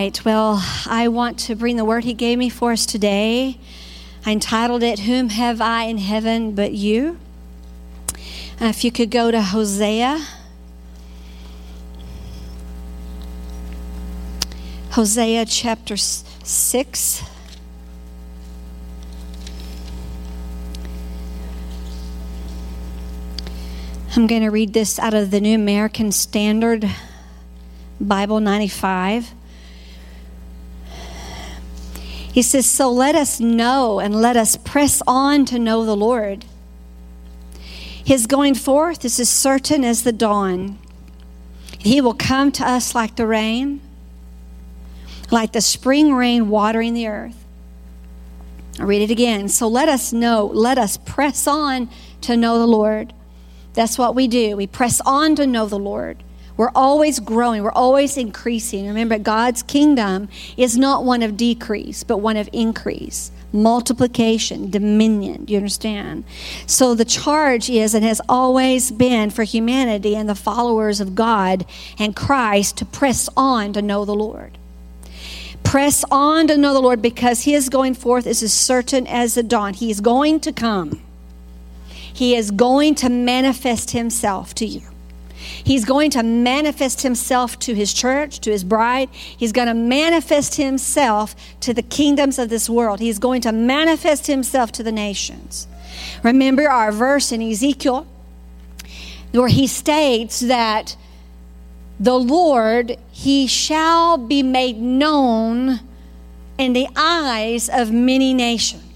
right. 0.00 0.24
Well, 0.24 0.64
I 0.86 1.08
want 1.08 1.38
to 1.40 1.54
bring 1.54 1.76
the 1.76 1.84
word 1.84 2.04
he 2.04 2.14
gave 2.14 2.38
me 2.38 2.48
for 2.48 2.72
us 2.72 2.86
today. 2.86 3.58
I 4.24 4.32
entitled 4.32 4.82
it, 4.82 5.00
Whom 5.00 5.28
Have 5.28 5.60
I 5.60 5.84
in 5.84 5.98
Heaven 5.98 6.54
But 6.54 6.72
You? 6.72 7.18
Uh, 8.58 8.66
if 8.66 8.82
you 8.82 8.90
could 8.90 9.10
go 9.10 9.30
to 9.30 9.42
Hosea. 9.42 10.26
Hosea 14.92 15.44
chapter 15.44 15.98
6. 15.98 17.22
I'm 24.16 24.26
going 24.26 24.40
to 24.40 24.48
read 24.48 24.72
this 24.72 24.98
out 24.98 25.12
of 25.12 25.30
the 25.30 25.42
New 25.42 25.56
American 25.56 26.10
Standard 26.10 26.90
Bible 28.00 28.40
95. 28.40 29.34
He 32.32 32.42
says, 32.42 32.66
So 32.66 32.90
let 32.90 33.14
us 33.14 33.40
know 33.40 34.00
and 34.00 34.14
let 34.14 34.36
us 34.36 34.56
press 34.56 35.02
on 35.06 35.44
to 35.46 35.58
know 35.58 35.84
the 35.84 35.96
Lord. 35.96 36.44
His 38.04 38.26
going 38.26 38.54
forth 38.54 39.04
is 39.04 39.20
as 39.20 39.28
certain 39.28 39.84
as 39.84 40.02
the 40.02 40.12
dawn. 40.12 40.78
He 41.78 42.00
will 42.00 42.14
come 42.14 42.52
to 42.52 42.66
us 42.66 42.94
like 42.94 43.16
the 43.16 43.26
rain, 43.26 43.80
like 45.30 45.52
the 45.52 45.60
spring 45.60 46.12
rain 46.12 46.48
watering 46.48 46.94
the 46.94 47.06
earth. 47.06 47.44
I'll 48.78 48.86
read 48.86 49.02
it 49.02 49.10
again. 49.10 49.48
So 49.48 49.68
let 49.68 49.88
us 49.88 50.12
know, 50.12 50.46
let 50.46 50.78
us 50.78 50.96
press 50.96 51.46
on 51.46 51.90
to 52.22 52.36
know 52.36 52.58
the 52.58 52.66
Lord. 52.66 53.12
That's 53.74 53.98
what 53.98 54.14
we 54.14 54.26
do. 54.28 54.56
We 54.56 54.66
press 54.66 55.00
on 55.02 55.34
to 55.36 55.46
know 55.46 55.66
the 55.66 55.78
Lord. 55.78 56.22
We're 56.60 56.70
always 56.74 57.20
growing, 57.20 57.62
we're 57.62 57.72
always 57.72 58.18
increasing. 58.18 58.86
Remember, 58.86 59.16
God's 59.16 59.62
kingdom 59.62 60.28
is 60.58 60.76
not 60.76 61.06
one 61.06 61.22
of 61.22 61.34
decrease, 61.34 62.04
but 62.04 62.18
one 62.18 62.36
of 62.36 62.50
increase, 62.52 63.32
multiplication, 63.50 64.68
dominion. 64.68 65.46
Do 65.46 65.54
you 65.54 65.56
understand? 65.56 66.24
So 66.66 66.94
the 66.94 67.06
charge 67.06 67.70
is 67.70 67.94
and 67.94 68.04
has 68.04 68.20
always 68.28 68.90
been 68.90 69.30
for 69.30 69.42
humanity 69.42 70.14
and 70.14 70.28
the 70.28 70.34
followers 70.34 71.00
of 71.00 71.14
God 71.14 71.64
and 71.98 72.14
Christ 72.14 72.76
to 72.76 72.84
press 72.84 73.30
on 73.38 73.72
to 73.72 73.80
know 73.80 74.04
the 74.04 74.14
Lord. 74.14 74.58
Press 75.62 76.04
on 76.10 76.46
to 76.48 76.58
know 76.58 76.74
the 76.74 76.80
Lord 76.80 77.00
because 77.00 77.44
His 77.44 77.70
going 77.70 77.94
forth 77.94 78.26
is 78.26 78.42
as 78.42 78.52
certain 78.52 79.06
as 79.06 79.32
the 79.32 79.42
dawn. 79.42 79.72
He 79.72 79.90
is 79.90 80.02
going 80.02 80.40
to 80.40 80.52
come. 80.52 81.00
He 81.88 82.36
is 82.36 82.50
going 82.50 82.96
to 82.96 83.08
manifest 83.08 83.92
himself 83.92 84.54
to 84.56 84.66
you. 84.66 84.89
He's 85.64 85.84
going 85.84 86.10
to 86.12 86.22
manifest 86.22 87.02
himself 87.02 87.58
to 87.60 87.74
his 87.74 87.92
church, 87.92 88.40
to 88.40 88.50
his 88.50 88.64
bride. 88.64 89.08
He's 89.12 89.52
going 89.52 89.68
to 89.68 89.74
manifest 89.74 90.56
himself 90.56 91.34
to 91.60 91.74
the 91.74 91.82
kingdoms 91.82 92.38
of 92.38 92.48
this 92.48 92.68
world. 92.68 93.00
He's 93.00 93.18
going 93.18 93.40
to 93.42 93.52
manifest 93.52 94.26
himself 94.26 94.72
to 94.72 94.82
the 94.82 94.92
nations. 94.92 95.66
Remember 96.22 96.68
our 96.68 96.92
verse 96.92 97.32
in 97.32 97.42
Ezekiel 97.42 98.06
where 99.32 99.48
he 99.48 99.66
states 99.66 100.40
that 100.40 100.96
the 101.98 102.18
Lord, 102.18 102.96
he 103.10 103.46
shall 103.46 104.16
be 104.16 104.42
made 104.42 104.78
known 104.78 105.80
in 106.58 106.72
the 106.72 106.88
eyes 106.96 107.68
of 107.68 107.92
many 107.92 108.34
nations. 108.34 108.89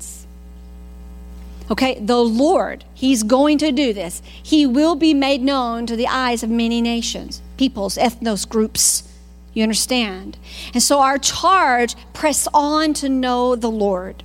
Okay, 1.71 1.99
the 1.99 2.19
Lord, 2.19 2.85
He's 2.95 3.23
going 3.23 3.59
to 3.59 3.73
do 3.73 3.93
this. 3.93 4.21
He 4.43 4.67
will 4.67 4.95
be 4.97 5.15
made 5.15 5.41
known 5.41 5.87
to 5.87 5.97
the 5.97 6.07
eyes 6.07 6.43
of 6.43 6.51
many 6.51 6.83
nations, 6.83 7.41
peoples, 7.57 7.97
ethnos 7.97 8.49
groups. 8.49 9.09
You 9.55 9.63
understand? 9.63 10.37
And 10.75 10.83
so 10.83 11.01
our 11.01 11.17
charge, 11.17 11.95
press 12.13 12.49
on 12.53 12.93
to 12.95 13.09
know 13.09 13.57
the 13.57 13.71
Lord. 13.71 14.23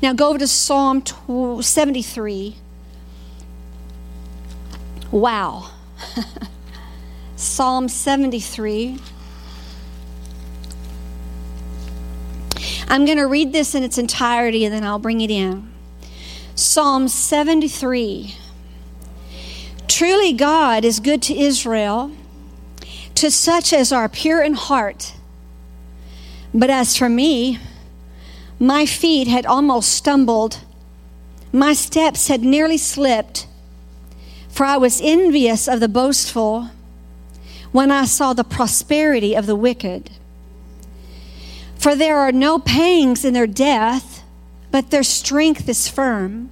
Now 0.00 0.12
go 0.12 0.28
over 0.28 0.38
to 0.38 0.46
Psalm 0.46 1.02
73. 1.62 2.56
Wow. 5.10 5.70
Psalm 7.36 7.88
73. 7.88 8.98
I'm 12.88 13.06
going 13.06 13.16
to 13.16 13.26
read 13.26 13.52
this 13.52 13.74
in 13.74 13.82
its 13.82 13.96
entirety 13.96 14.64
and 14.64 14.74
then 14.74 14.84
I'll 14.84 14.98
bring 14.98 15.22
it 15.22 15.30
in. 15.30 15.71
Psalm 16.54 17.08
73. 17.08 18.34
Truly, 19.88 20.32
God 20.34 20.84
is 20.84 21.00
good 21.00 21.22
to 21.22 21.38
Israel, 21.38 22.12
to 23.14 23.30
such 23.30 23.72
as 23.72 23.90
are 23.90 24.08
pure 24.08 24.42
in 24.42 24.52
heart. 24.52 25.14
But 26.52 26.68
as 26.68 26.94
for 26.94 27.08
me, 27.08 27.58
my 28.58 28.84
feet 28.84 29.28
had 29.28 29.46
almost 29.46 29.92
stumbled, 29.92 30.60
my 31.52 31.72
steps 31.72 32.28
had 32.28 32.42
nearly 32.42 32.76
slipped, 32.76 33.46
for 34.50 34.66
I 34.66 34.76
was 34.76 35.00
envious 35.02 35.66
of 35.66 35.80
the 35.80 35.88
boastful 35.88 36.68
when 37.72 37.90
I 37.90 38.04
saw 38.04 38.34
the 38.34 38.44
prosperity 38.44 39.34
of 39.34 39.46
the 39.46 39.56
wicked. 39.56 40.10
For 41.78 41.96
there 41.96 42.18
are 42.18 42.30
no 42.30 42.58
pangs 42.58 43.24
in 43.24 43.32
their 43.32 43.46
death 43.46 44.11
but 44.72 44.90
their 44.90 45.04
strength 45.04 45.68
is 45.68 45.86
firm. 45.86 46.50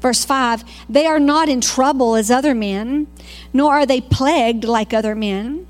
Verse 0.00 0.24
5 0.24 0.62
They 0.88 1.06
are 1.06 1.18
not 1.18 1.48
in 1.48 1.60
trouble 1.60 2.14
as 2.14 2.30
other 2.30 2.54
men, 2.54 3.08
nor 3.52 3.74
are 3.74 3.86
they 3.86 4.00
plagued 4.00 4.62
like 4.62 4.94
other 4.94 5.16
men. 5.16 5.66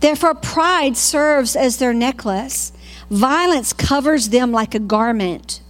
Therefore, 0.00 0.34
pride 0.34 0.96
serves 0.96 1.56
as 1.56 1.78
their 1.78 1.94
necklace, 1.94 2.72
violence 3.10 3.72
covers 3.72 4.28
them 4.28 4.52
like 4.52 4.74
a 4.74 4.78
garment. 4.78 5.62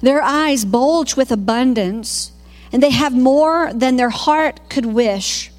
Their 0.00 0.22
eyes 0.22 0.64
bulge 0.64 1.16
with 1.16 1.32
abundance, 1.32 2.30
and 2.72 2.82
they 2.82 2.90
have 2.90 3.14
more 3.14 3.72
than 3.72 3.96
their 3.96 4.10
heart 4.10 4.60
could 4.68 4.86
wish. 4.86 5.50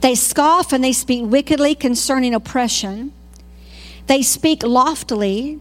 They 0.00 0.14
scoff 0.14 0.72
and 0.72 0.84
they 0.84 0.92
speak 0.92 1.24
wickedly 1.24 1.74
concerning 1.74 2.34
oppression. 2.34 3.12
They 4.06 4.22
speak 4.22 4.62
loftily 4.62 5.60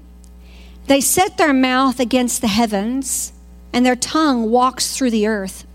they 0.88 1.02
set 1.02 1.38
their 1.38 1.54
mouth 1.54 2.00
against 2.00 2.42
the 2.42 2.48
heavens, 2.48 3.34
and 3.74 3.86
their 3.86 3.96
tongue 3.96 4.50
walks 4.50 4.96
through 4.96 5.12
the 5.12 5.28
earth. 5.28 5.66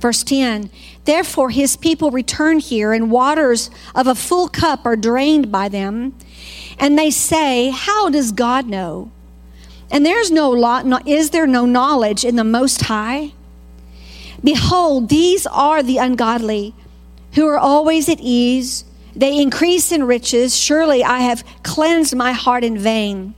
Verse 0.00 0.22
10 0.22 0.70
Therefore 1.04 1.50
his 1.50 1.76
people 1.76 2.10
return 2.10 2.58
here, 2.58 2.92
and 2.92 3.10
waters 3.10 3.70
of 3.94 4.06
a 4.06 4.14
full 4.14 4.48
cup 4.48 4.84
are 4.84 4.96
drained 4.96 5.50
by 5.50 5.68
them. 5.68 6.14
And 6.78 6.98
they 6.98 7.10
say, 7.10 7.70
How 7.70 8.10
does 8.10 8.32
God 8.32 8.66
know? 8.66 9.10
And 9.90 10.04
there's 10.04 10.30
no 10.30 10.50
lot, 10.50 10.84
no, 10.84 10.98
is 11.06 11.30
there 11.30 11.46
no 11.46 11.64
knowledge 11.64 12.24
in 12.24 12.36
the 12.36 12.44
Most 12.44 12.82
High? 12.82 13.32
Behold, 14.42 15.08
these 15.08 15.46
are 15.46 15.82
the 15.82 15.98
ungodly 15.98 16.74
who 17.34 17.46
are 17.46 17.58
always 17.58 18.08
at 18.08 18.18
ease. 18.20 18.84
They 19.14 19.40
increase 19.40 19.92
in 19.92 20.04
riches. 20.04 20.56
Surely 20.56 21.04
I 21.04 21.20
have 21.20 21.44
cleansed 21.62 22.16
my 22.16 22.32
heart 22.32 22.64
in 22.64 22.76
vain 22.76 23.34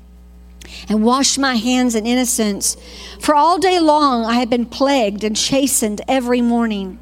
and 0.89 1.03
washed 1.03 1.39
my 1.39 1.57
hands 1.57 1.95
in 1.95 2.07
innocence. 2.07 2.77
For 3.21 3.35
all 3.35 3.59
day 3.59 3.79
long 3.79 4.25
I 4.25 4.35
had 4.35 4.51
been 4.51 4.67
plagued 4.67 5.25
and 5.25 5.37
chastened 5.37 6.01
every 6.09 6.41
morning. 6.41 6.99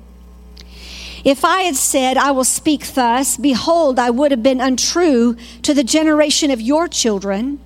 If 1.25 1.45
I 1.45 1.63
had 1.63 1.77
said, 1.77 2.19
I 2.19 2.33
will 2.33 2.45
speak 2.45 2.87
thus, 2.93 3.39
behold, 3.39 3.99
I 3.99 4.11
would 4.11 4.31
have 4.31 4.43
been 4.43 4.61
untrue 4.61 5.37
to 5.63 5.73
the 5.73 5.85
generation 5.85 6.51
of 6.51 6.61
your 6.61 6.87
children. 6.87 7.61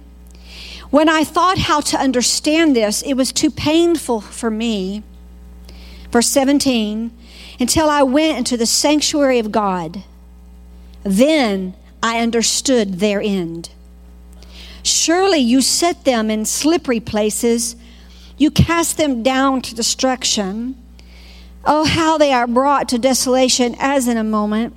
When 0.90 1.08
I 1.08 1.24
thought 1.24 1.58
how 1.58 1.80
to 1.80 1.98
understand 1.98 2.76
this, 2.76 3.02
it 3.02 3.14
was 3.14 3.32
too 3.32 3.50
painful 3.50 4.20
for 4.20 4.50
me. 4.50 5.02
Verse 6.10 6.28
17, 6.28 7.10
until 7.60 7.90
I 7.90 8.02
went 8.04 8.38
into 8.38 8.56
the 8.56 8.64
sanctuary 8.64 9.38
of 9.38 9.52
God. 9.52 10.04
Then 11.02 11.74
I 12.02 12.20
understood 12.20 13.00
their 13.00 13.20
end. 13.20 13.70
Surely 14.88 15.38
you 15.38 15.60
set 15.60 16.04
them 16.04 16.30
in 16.30 16.46
slippery 16.46 16.98
places, 16.98 17.76
you 18.38 18.50
cast 18.50 18.96
them 18.96 19.22
down 19.22 19.60
to 19.62 19.74
destruction. 19.74 20.76
Oh, 21.64 21.84
how 21.84 22.16
they 22.16 22.32
are 22.32 22.46
brought 22.46 22.88
to 22.88 22.98
desolation 22.98 23.76
as 23.78 24.08
in 24.08 24.16
a 24.16 24.24
moment. 24.24 24.74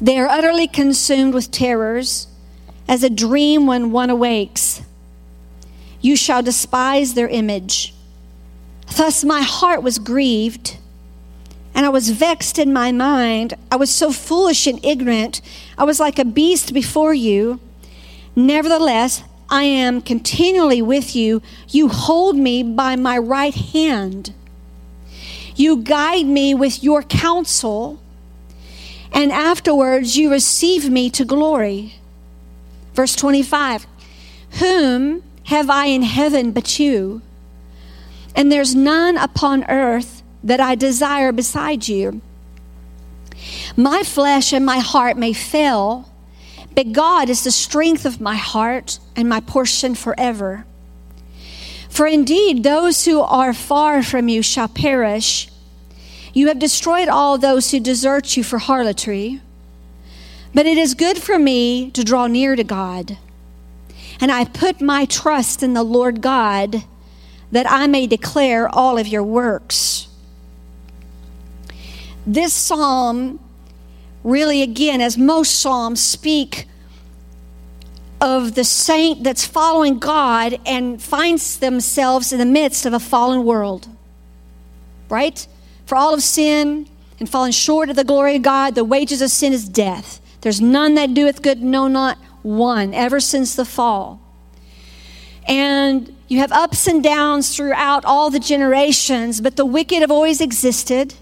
They 0.00 0.18
are 0.18 0.28
utterly 0.28 0.66
consumed 0.66 1.34
with 1.34 1.50
terrors, 1.50 2.28
as 2.88 3.02
a 3.02 3.10
dream 3.10 3.66
when 3.66 3.92
one 3.92 4.08
awakes. 4.08 4.80
You 6.00 6.16
shall 6.16 6.42
despise 6.42 7.12
their 7.12 7.28
image. 7.28 7.92
Thus 8.96 9.24
my 9.24 9.42
heart 9.42 9.82
was 9.82 9.98
grieved, 9.98 10.78
and 11.74 11.84
I 11.84 11.90
was 11.90 12.08
vexed 12.10 12.58
in 12.58 12.72
my 12.72 12.92
mind. 12.92 13.54
I 13.70 13.76
was 13.76 13.90
so 13.90 14.10
foolish 14.10 14.66
and 14.66 14.82
ignorant. 14.82 15.42
I 15.76 15.84
was 15.84 16.00
like 16.00 16.18
a 16.18 16.24
beast 16.24 16.72
before 16.72 17.12
you. 17.12 17.60
Nevertheless, 18.38 19.24
I 19.50 19.64
am 19.64 20.00
continually 20.00 20.80
with 20.80 21.16
you. 21.16 21.42
You 21.70 21.88
hold 21.88 22.36
me 22.36 22.62
by 22.62 22.94
my 22.94 23.18
right 23.18 23.52
hand. 23.52 24.32
You 25.56 25.78
guide 25.78 26.26
me 26.26 26.54
with 26.54 26.84
your 26.84 27.02
counsel. 27.02 27.98
and 29.10 29.32
afterwards 29.32 30.16
you 30.16 30.30
receive 30.30 30.88
me 30.88 31.10
to 31.10 31.24
glory. 31.24 31.94
Verse 32.94 33.16
25 33.16 33.88
Whom 34.60 35.24
have 35.46 35.68
I 35.68 35.86
in 35.86 36.02
heaven 36.02 36.52
but 36.52 36.78
you? 36.78 37.22
And 38.36 38.52
there's 38.52 38.72
none 38.72 39.16
upon 39.16 39.64
earth 39.64 40.22
that 40.44 40.60
I 40.60 40.76
desire 40.76 41.32
beside 41.32 41.88
you. 41.88 42.20
My 43.76 44.04
flesh 44.04 44.52
and 44.52 44.64
my 44.64 44.78
heart 44.78 45.16
may 45.16 45.32
fail, 45.32 46.08
but 46.78 46.92
God 46.92 47.28
is 47.28 47.42
the 47.42 47.50
strength 47.50 48.04
of 48.06 48.20
my 48.20 48.36
heart 48.36 49.00
and 49.16 49.28
my 49.28 49.40
portion 49.40 49.96
forever. 49.96 50.64
For 51.88 52.06
indeed, 52.06 52.62
those 52.62 53.04
who 53.04 53.20
are 53.20 53.52
far 53.52 54.00
from 54.04 54.28
you 54.28 54.42
shall 54.42 54.68
perish. 54.68 55.48
You 56.32 56.46
have 56.46 56.60
destroyed 56.60 57.08
all 57.08 57.36
those 57.36 57.72
who 57.72 57.80
desert 57.80 58.36
you 58.36 58.44
for 58.44 58.58
harlotry. 58.58 59.40
But 60.54 60.66
it 60.66 60.78
is 60.78 60.94
good 60.94 61.18
for 61.18 61.36
me 61.36 61.90
to 61.90 62.04
draw 62.04 62.28
near 62.28 62.54
to 62.54 62.62
God. 62.62 63.18
And 64.20 64.30
I 64.30 64.44
put 64.44 64.80
my 64.80 65.04
trust 65.04 65.64
in 65.64 65.74
the 65.74 65.82
Lord 65.82 66.20
God 66.20 66.84
that 67.50 67.68
I 67.68 67.88
may 67.88 68.06
declare 68.06 68.68
all 68.68 68.98
of 68.98 69.08
your 69.08 69.24
works. 69.24 70.06
This 72.24 72.54
psalm 72.54 73.40
really, 74.22 74.62
again, 74.62 75.00
as 75.00 75.18
most 75.18 75.58
psalms 75.58 76.00
speak 76.00 76.67
of 78.20 78.54
the 78.54 78.64
saint 78.64 79.22
that's 79.22 79.44
following 79.44 79.98
God 79.98 80.58
and 80.66 81.00
finds 81.00 81.58
themselves 81.58 82.32
in 82.32 82.38
the 82.38 82.46
midst 82.46 82.86
of 82.86 82.92
a 82.92 83.00
fallen 83.00 83.44
world. 83.44 83.88
Right? 85.08 85.46
For 85.86 85.96
all 85.96 86.14
of 86.14 86.22
sin 86.22 86.88
and 87.18 87.28
fallen 87.28 87.52
short 87.52 87.90
of 87.90 87.96
the 87.96 88.04
glory 88.04 88.36
of 88.36 88.42
God, 88.42 88.74
the 88.74 88.84
wages 88.84 89.22
of 89.22 89.30
sin 89.30 89.52
is 89.52 89.68
death. 89.68 90.20
There's 90.40 90.60
none 90.60 90.94
that 90.94 91.14
doeth 91.14 91.42
good, 91.42 91.62
no, 91.62 91.88
not 91.88 92.18
one, 92.42 92.94
ever 92.94 93.20
since 93.20 93.54
the 93.54 93.64
fall. 93.64 94.20
And 95.46 96.14
you 96.28 96.38
have 96.40 96.52
ups 96.52 96.86
and 96.86 97.02
downs 97.02 97.56
throughout 97.56 98.04
all 98.04 98.30
the 98.30 98.38
generations, 98.38 99.40
but 99.40 99.56
the 99.56 99.64
wicked 99.64 100.00
have 100.00 100.10
always 100.10 100.40
existed. 100.40 101.14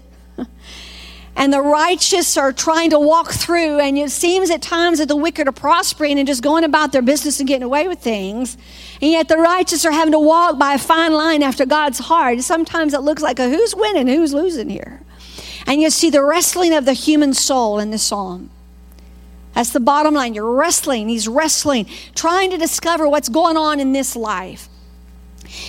And 1.37 1.53
the 1.53 1.61
righteous 1.61 2.35
are 2.35 2.51
trying 2.51 2.89
to 2.89 2.99
walk 2.99 3.31
through, 3.31 3.79
and 3.79 3.95
it 3.95 4.09
seems 4.09 4.49
at 4.49 4.63
times 4.63 4.97
that 4.97 5.07
the 5.07 5.15
wicked 5.15 5.47
are 5.47 5.51
prospering 5.51 6.17
and 6.17 6.27
just 6.27 6.41
going 6.41 6.63
about 6.63 6.91
their 6.91 7.03
business 7.03 7.39
and 7.39 7.47
getting 7.47 7.63
away 7.63 7.87
with 7.87 7.99
things. 7.99 8.57
And 9.03 9.11
yet 9.11 9.27
the 9.27 9.37
righteous 9.37 9.85
are 9.85 9.91
having 9.91 10.13
to 10.13 10.19
walk 10.19 10.57
by 10.57 10.73
a 10.73 10.79
fine 10.79 11.13
line 11.13 11.43
after 11.43 11.67
God's 11.67 11.99
heart. 11.99 12.41
Sometimes 12.41 12.95
it 12.95 13.01
looks 13.01 13.21
like 13.21 13.37
a 13.37 13.47
who's 13.47 13.75
winning, 13.75 14.07
who's 14.07 14.33
losing 14.33 14.67
here. 14.67 15.03
And 15.67 15.79
you 15.79 15.91
see 15.91 16.09
the 16.09 16.23
wrestling 16.23 16.73
of 16.73 16.85
the 16.85 16.93
human 16.93 17.35
soul 17.35 17.77
in 17.77 17.91
the 17.91 17.99
psalm. 17.99 18.49
That's 19.53 19.71
the 19.71 19.79
bottom 19.79 20.15
line. 20.15 20.33
You're 20.33 20.51
wrestling. 20.51 21.07
He's 21.07 21.27
wrestling, 21.27 21.85
trying 22.15 22.49
to 22.49 22.57
discover 22.57 23.07
what's 23.07 23.29
going 23.29 23.57
on 23.57 23.79
in 23.79 23.91
this 23.91 24.15
life. 24.15 24.69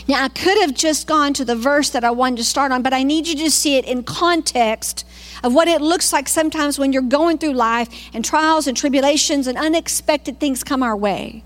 Now, 0.06 0.25
I 0.25 0.29
could 0.29 0.59
have 0.61 0.75
just 0.75 1.06
gone 1.06 1.35
to 1.35 1.44
the 1.44 1.56
verse 1.56 1.91
that 1.91 2.05
I 2.05 2.11
wanted 2.11 2.38
to 2.38 2.44
start 2.44 2.73
on, 2.73 2.82
but 2.82 2.93
I 2.93 3.03
need 3.03 3.26
you 3.29 3.37
to 3.37 3.50
see 3.50 3.76
it 3.76 3.85
in 3.85 4.03
context 4.03 5.06
of 5.44 5.55
what 5.55 5.69
it 5.69 5.81
looks 5.81 6.12
like 6.12 6.29
sometimes 6.29 6.79
when 6.79 6.93
you're 6.93 7.03
going 7.03 7.38
through 7.38 7.53
life 7.53 7.88
and 8.12 8.25
trials 8.25 8.67
and 8.67 8.76
tribulations 8.76 9.47
and 9.47 9.56
unexpected 9.56 10.41
things 10.41 10.65
come 10.65 10.82
our 10.82 10.97
way. 10.97 11.44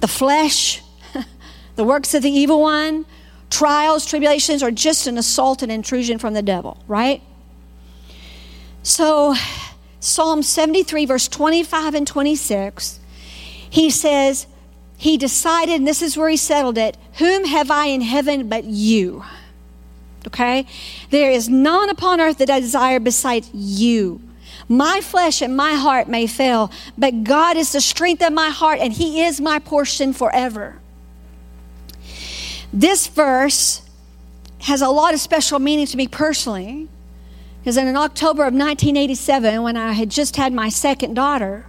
The 0.00 0.08
flesh, 0.08 0.82
the 1.76 1.84
works 1.84 2.14
of 2.14 2.22
the 2.22 2.30
evil 2.30 2.60
one, 2.60 3.04
trials, 3.50 4.06
tribulations 4.06 4.62
are 4.62 4.70
just 4.70 5.06
an 5.06 5.18
assault 5.18 5.62
and 5.62 5.70
intrusion 5.70 6.18
from 6.18 6.34
the 6.34 6.42
devil, 6.42 6.82
right? 6.86 7.22
So, 8.82 9.34
Psalm 9.98 10.42
73, 10.42 11.04
verse 11.04 11.28
25 11.28 11.94
and 11.94 12.06
26, 12.06 13.00
he 13.68 13.90
says, 13.90 14.46
He 15.00 15.16
decided, 15.16 15.76
and 15.76 15.88
this 15.88 16.02
is 16.02 16.18
where 16.18 16.28
he 16.28 16.36
settled 16.36 16.76
it, 16.76 16.98
Whom 17.14 17.46
have 17.46 17.70
I 17.70 17.86
in 17.86 18.02
heaven 18.02 18.50
but 18.50 18.64
you? 18.64 19.24
Okay? 20.26 20.66
There 21.08 21.30
is 21.30 21.48
none 21.48 21.88
upon 21.88 22.20
earth 22.20 22.36
that 22.36 22.50
I 22.50 22.60
desire 22.60 23.00
besides 23.00 23.48
you. 23.54 24.20
My 24.68 25.00
flesh 25.00 25.40
and 25.40 25.56
my 25.56 25.72
heart 25.72 26.06
may 26.06 26.26
fail, 26.26 26.70
but 26.98 27.24
God 27.24 27.56
is 27.56 27.72
the 27.72 27.80
strength 27.80 28.22
of 28.22 28.34
my 28.34 28.50
heart, 28.50 28.78
and 28.78 28.92
He 28.92 29.22
is 29.22 29.40
my 29.40 29.58
portion 29.58 30.12
forever. 30.12 30.76
This 32.70 33.06
verse 33.06 33.80
has 34.58 34.82
a 34.82 34.90
lot 34.90 35.14
of 35.14 35.20
special 35.20 35.60
meaning 35.60 35.86
to 35.86 35.96
me 35.96 36.08
personally 36.08 36.88
because 37.60 37.78
in 37.78 37.96
October 37.96 38.42
of 38.42 38.52
1987, 38.52 39.62
when 39.62 39.78
I 39.78 39.92
had 39.92 40.10
just 40.10 40.36
had 40.36 40.52
my 40.52 40.68
second 40.68 41.14
daughter, 41.14 41.64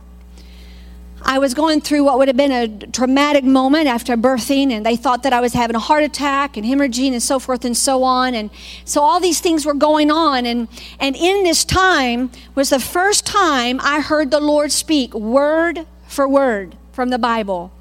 I 1.23 1.37
was 1.37 1.53
going 1.53 1.81
through 1.81 2.03
what 2.03 2.17
would 2.17 2.27
have 2.27 2.37
been 2.37 2.51
a 2.51 2.67
traumatic 2.87 3.43
moment 3.43 3.87
after 3.87 4.17
birthing, 4.17 4.71
and 4.71 4.85
they 4.85 4.95
thought 4.95 5.23
that 5.23 5.33
I 5.33 5.39
was 5.39 5.53
having 5.53 5.75
a 5.75 5.79
heart 5.79 6.03
attack 6.03 6.57
and 6.57 6.65
hemorrhaging 6.65 7.11
and 7.11 7.21
so 7.21 7.39
forth 7.39 7.63
and 7.63 7.77
so 7.77 8.03
on. 8.03 8.33
And 8.33 8.49
so 8.85 9.01
all 9.01 9.19
these 9.19 9.39
things 9.39 9.65
were 9.65 9.73
going 9.73 10.09
on. 10.09 10.45
And, 10.45 10.67
and 10.99 11.15
in 11.15 11.43
this 11.43 11.63
time 11.63 12.31
was 12.55 12.71
the 12.71 12.79
first 12.79 13.25
time 13.25 13.79
I 13.83 14.01
heard 14.01 14.31
the 14.31 14.39
Lord 14.39 14.71
speak 14.71 15.13
word 15.13 15.85
for 16.07 16.27
word 16.27 16.75
from 16.91 17.09
the 17.09 17.19
Bible. 17.19 17.71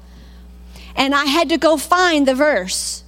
And 0.95 1.15
I 1.15 1.25
had 1.25 1.49
to 1.49 1.57
go 1.57 1.77
find 1.77 2.27
the 2.27 2.35
verse. 2.35 3.03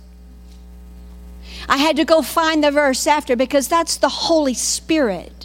I 1.70 1.78
had 1.78 1.96
to 1.98 2.06
go 2.06 2.22
find 2.22 2.64
the 2.64 2.72
verse 2.72 3.08
after 3.08 3.36
because 3.36 3.68
that's 3.68 3.98
the 3.98 4.10
Holy 4.10 4.54
Spirit. 4.54 5.43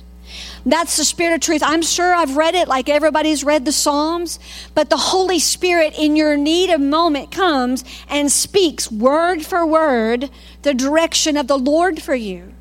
That's 0.66 0.96
the 0.96 1.04
Spirit 1.04 1.34
of 1.34 1.40
truth. 1.40 1.62
I'm 1.64 1.82
sure 1.82 2.14
I've 2.14 2.36
read 2.36 2.54
it 2.54 2.68
like 2.68 2.88
everybody's 2.88 3.44
read 3.44 3.64
the 3.64 3.72
Psalms, 3.72 4.38
but 4.74 4.90
the 4.90 4.96
Holy 4.96 5.38
Spirit 5.38 5.98
in 5.98 6.16
your 6.16 6.36
need 6.36 6.70
of 6.70 6.80
moment 6.80 7.30
comes 7.30 7.84
and 8.08 8.30
speaks 8.30 8.90
word 8.90 9.44
for 9.44 9.64
word 9.66 10.30
the 10.62 10.74
direction 10.74 11.36
of 11.36 11.46
the 11.46 11.58
Lord 11.58 12.02
for 12.02 12.14
you. 12.14 12.52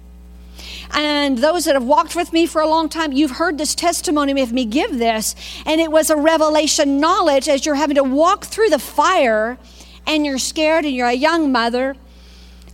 And 0.93 1.39
those 1.39 1.65
that 1.65 1.75
have 1.75 1.83
walked 1.83 2.15
with 2.15 2.31
me 2.31 2.45
for 2.45 2.61
a 2.61 2.67
long 2.67 2.87
time, 2.87 3.11
you've 3.11 3.31
heard 3.31 3.57
this 3.57 3.75
testimony 3.75 4.41
of 4.41 4.53
me 4.53 4.63
give 4.63 4.97
this, 4.97 5.35
and 5.65 5.81
it 5.81 5.91
was 5.91 6.09
a 6.09 6.15
revelation 6.15 6.99
knowledge 6.99 7.49
as 7.49 7.65
you're 7.65 7.75
having 7.75 7.95
to 7.95 8.03
walk 8.03 8.45
through 8.45 8.69
the 8.69 8.79
fire 8.79 9.57
and 10.05 10.25
you're 10.25 10.37
scared 10.37 10.85
and 10.85 10.95
you're 10.95 11.07
a 11.07 11.13
young 11.13 11.51
mother 11.51 11.95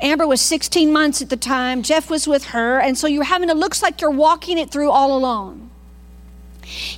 Amber 0.01 0.27
was 0.27 0.41
16 0.41 0.91
months 0.91 1.21
at 1.21 1.29
the 1.29 1.37
time. 1.37 1.83
Jeff 1.83 2.09
was 2.09 2.27
with 2.27 2.45
her. 2.45 2.79
And 2.79 2.97
so 2.97 3.07
you're 3.07 3.23
having, 3.23 3.49
it 3.49 3.57
looks 3.57 3.81
like 3.81 4.01
you're 4.01 4.11
walking 4.11 4.57
it 4.57 4.71
through 4.71 4.91
all 4.91 5.15
alone. 5.17 5.69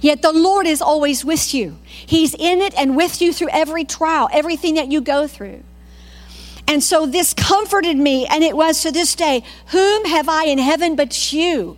Yet 0.02 0.22
the 0.22 0.32
Lord 0.32 0.68
is 0.68 0.82
always 0.82 1.26
with 1.26 1.54
you. 1.54 1.78
He's 1.86 2.34
in 2.34 2.62
it 2.62 2.74
and 2.78 2.96
with 2.96 3.22
you 3.22 3.34
through 3.34 3.50
every 3.52 3.84
trial, 3.84 4.30
everything 4.32 4.76
that 4.76 4.92
you 4.92 5.02
go 5.02 5.28
through. 5.28 5.64
And 6.68 6.84
so 6.84 7.06
this 7.06 7.34
comforted 7.34 7.98
me, 7.98 8.26
and 8.26 8.44
it 8.44 8.58
was 8.58 8.82
to 8.82 8.92
this 8.92 9.14
day, 9.16 9.44
Whom 9.68 10.06
have 10.06 10.28
I 10.28 10.46
in 10.46 10.58
heaven 10.58 10.96
but 10.96 11.32
you? 11.32 11.78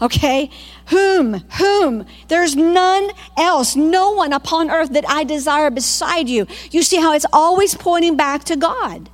Okay? 0.00 0.50
Whom? 0.88 1.34
Whom? 1.58 2.04
There's 2.28 2.54
none 2.54 3.10
else, 3.36 3.76
no 3.76 4.10
one 4.10 4.32
upon 4.32 4.70
earth 4.70 4.90
that 4.92 5.08
I 5.08 5.24
desire 5.24 5.70
beside 5.70 6.28
you. 6.28 6.46
You 6.70 6.82
see 6.82 6.98
how 6.98 7.14
it's 7.14 7.26
always 7.32 7.74
pointing 7.74 8.16
back 8.16 8.44
to 8.44 8.56
God. 8.56 9.08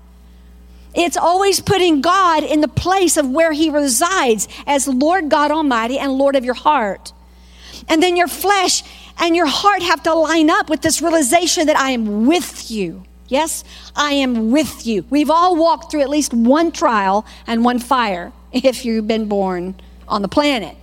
It's 0.95 1.17
always 1.17 1.61
putting 1.61 2.01
God 2.01 2.45
in 2.45 2.61
the 2.61 2.69
place 2.69 3.17
of 3.17 3.29
where 3.29 3.53
He 3.53 3.71
resides 3.71 4.49
as 4.67 4.87
Lord 4.87 5.29
God 5.29 5.51
Almighty 5.51 5.99
and 5.99 6.13
Lord 6.13 6.37
of 6.37 6.45
your 6.45 6.55
heart. 6.55 7.13
And 7.89 8.03
then 8.03 8.17
your 8.17 8.29
flesh 8.29 8.83
and 9.19 9.35
your 9.35 9.47
heart 9.47 9.83
have 9.83 10.03
to 10.05 10.15
line 10.15 10.51
up 10.51 10.69
with 10.69 10.83
this 10.83 11.01
realization 11.03 11.67
that 11.67 11.77
I 11.77 11.91
am 11.91 12.27
with 12.27 12.71
you. 12.71 13.05
Yes, 13.29 13.65
I 13.97 14.13
am 14.13 14.51
with 14.51 14.87
you. 14.87 15.05
We've 15.09 15.31
all 15.31 15.57
walked 15.57 15.91
through 15.91 16.03
at 16.03 16.11
least 16.11 16.35
one 16.35 16.71
trial 16.71 17.25
and 17.47 17.65
one 17.65 17.79
fire 17.79 18.33
if 18.53 18.85
you've 18.85 19.09
been 19.09 19.27
born 19.27 19.75
on 20.07 20.21
the 20.21 20.29
planet 20.29 20.77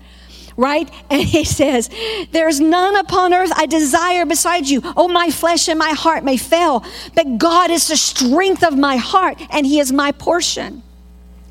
right? 0.60 0.92
And 1.10 1.24
he 1.24 1.44
says, 1.44 1.90
There's 2.32 2.60
none 2.60 2.96
upon 2.96 3.34
earth 3.34 3.52
I 3.56 3.66
desire 3.66 4.26
besides 4.26 4.70
you. 4.70 4.82
Oh, 4.96 5.08
my 5.08 5.32
flesh 5.32 5.68
and 5.68 5.80
my 5.80 5.92
heart 5.92 6.24
may 6.24 6.38
fail, 6.38 6.84
but 7.16 7.38
God 7.38 7.72
is 7.72 7.88
the 7.88 7.98
strength 7.98 8.64
of 8.64 8.78
my 8.78 8.98
heart, 8.98 9.42
and 9.50 9.66
He 9.66 9.80
is 9.80 9.92
my 9.92 10.12
portion. 10.12 10.84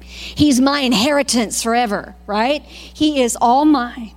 He's 0.00 0.60
my 0.60 0.80
inheritance 0.80 1.62
forever, 1.62 2.14
right? 2.26 2.62
He 2.62 3.22
is 3.22 3.36
all 3.40 3.64
mine. 3.64 4.12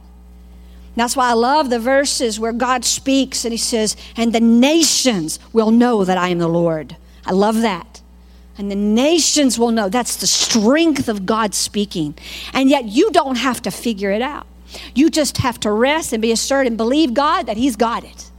That's 0.95 1.15
why 1.15 1.29
I 1.29 1.33
love 1.33 1.69
the 1.69 1.79
verses 1.79 2.39
where 2.39 2.51
God 2.51 2.85
speaks 2.85 3.45
and 3.45 3.51
He 3.53 3.57
says, 3.57 3.95
And 4.15 4.33
the 4.33 4.41
nations 4.41 5.39
will 5.53 5.71
know 5.71 6.03
that 6.03 6.17
I 6.17 6.29
am 6.29 6.39
the 6.39 6.47
Lord. 6.47 6.97
I 7.25 7.31
love 7.31 7.61
that. 7.61 8.01
And 8.57 8.69
the 8.69 8.75
nations 8.75 9.57
will 9.57 9.71
know. 9.71 9.89
That's 9.89 10.17
the 10.17 10.27
strength 10.27 11.07
of 11.07 11.25
God 11.25 11.55
speaking. 11.55 12.15
And 12.53 12.69
yet 12.69 12.85
you 12.85 13.09
don't 13.11 13.37
have 13.37 13.61
to 13.63 13.71
figure 13.71 14.11
it 14.11 14.21
out. 14.21 14.45
You 14.95 15.09
just 15.09 15.37
have 15.37 15.59
to 15.61 15.71
rest 15.71 16.13
and 16.13 16.21
be 16.21 16.31
assured 16.31 16.67
and 16.67 16.77
believe 16.77 17.13
God 17.13 17.47
that 17.47 17.57
He's 17.57 17.75
got 17.75 18.03
it. 18.03 18.31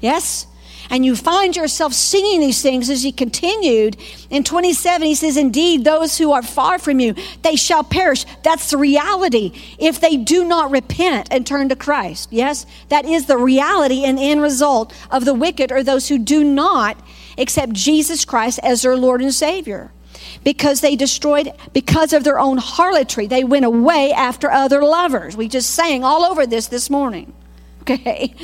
Yes? 0.00 0.46
And 0.90 1.06
you 1.06 1.16
find 1.16 1.56
yourself 1.56 1.94
singing 1.94 2.40
these 2.40 2.60
things 2.60 2.90
as 2.90 3.02
he 3.02 3.12
continued. 3.12 3.96
In 4.28 4.44
27, 4.44 5.06
he 5.06 5.14
says, 5.14 5.38
Indeed, 5.38 5.84
those 5.84 6.18
who 6.18 6.32
are 6.32 6.42
far 6.42 6.78
from 6.78 7.00
you, 7.00 7.14
they 7.40 7.56
shall 7.56 7.82
perish. 7.82 8.26
That's 8.42 8.70
the 8.70 8.76
reality 8.76 9.52
if 9.78 10.00
they 10.00 10.18
do 10.18 10.44
not 10.44 10.70
repent 10.70 11.28
and 11.30 11.46
turn 11.46 11.70
to 11.70 11.76
Christ. 11.76 12.28
Yes, 12.30 12.66
that 12.90 13.06
is 13.06 13.24
the 13.24 13.38
reality 13.38 14.04
and 14.04 14.18
end 14.18 14.42
result 14.42 14.92
of 15.10 15.24
the 15.24 15.32
wicked 15.32 15.72
or 15.72 15.82
those 15.82 16.08
who 16.08 16.18
do 16.18 16.44
not 16.44 16.98
accept 17.38 17.72
Jesus 17.72 18.26
Christ 18.26 18.60
as 18.62 18.82
their 18.82 18.96
Lord 18.96 19.22
and 19.22 19.32
Savior 19.32 19.92
because 20.44 20.80
they 20.80 20.96
destroyed 20.96 21.52
because 21.72 22.12
of 22.12 22.24
their 22.24 22.38
own 22.38 22.58
harlotry 22.58 23.26
they 23.26 23.44
went 23.44 23.64
away 23.64 24.12
after 24.12 24.50
other 24.50 24.82
lovers. 24.82 25.36
We 25.36 25.48
just 25.48 25.70
sang 25.70 26.04
all 26.04 26.24
over 26.24 26.46
this 26.46 26.66
this 26.66 26.90
morning 26.90 27.32
okay? 27.82 28.34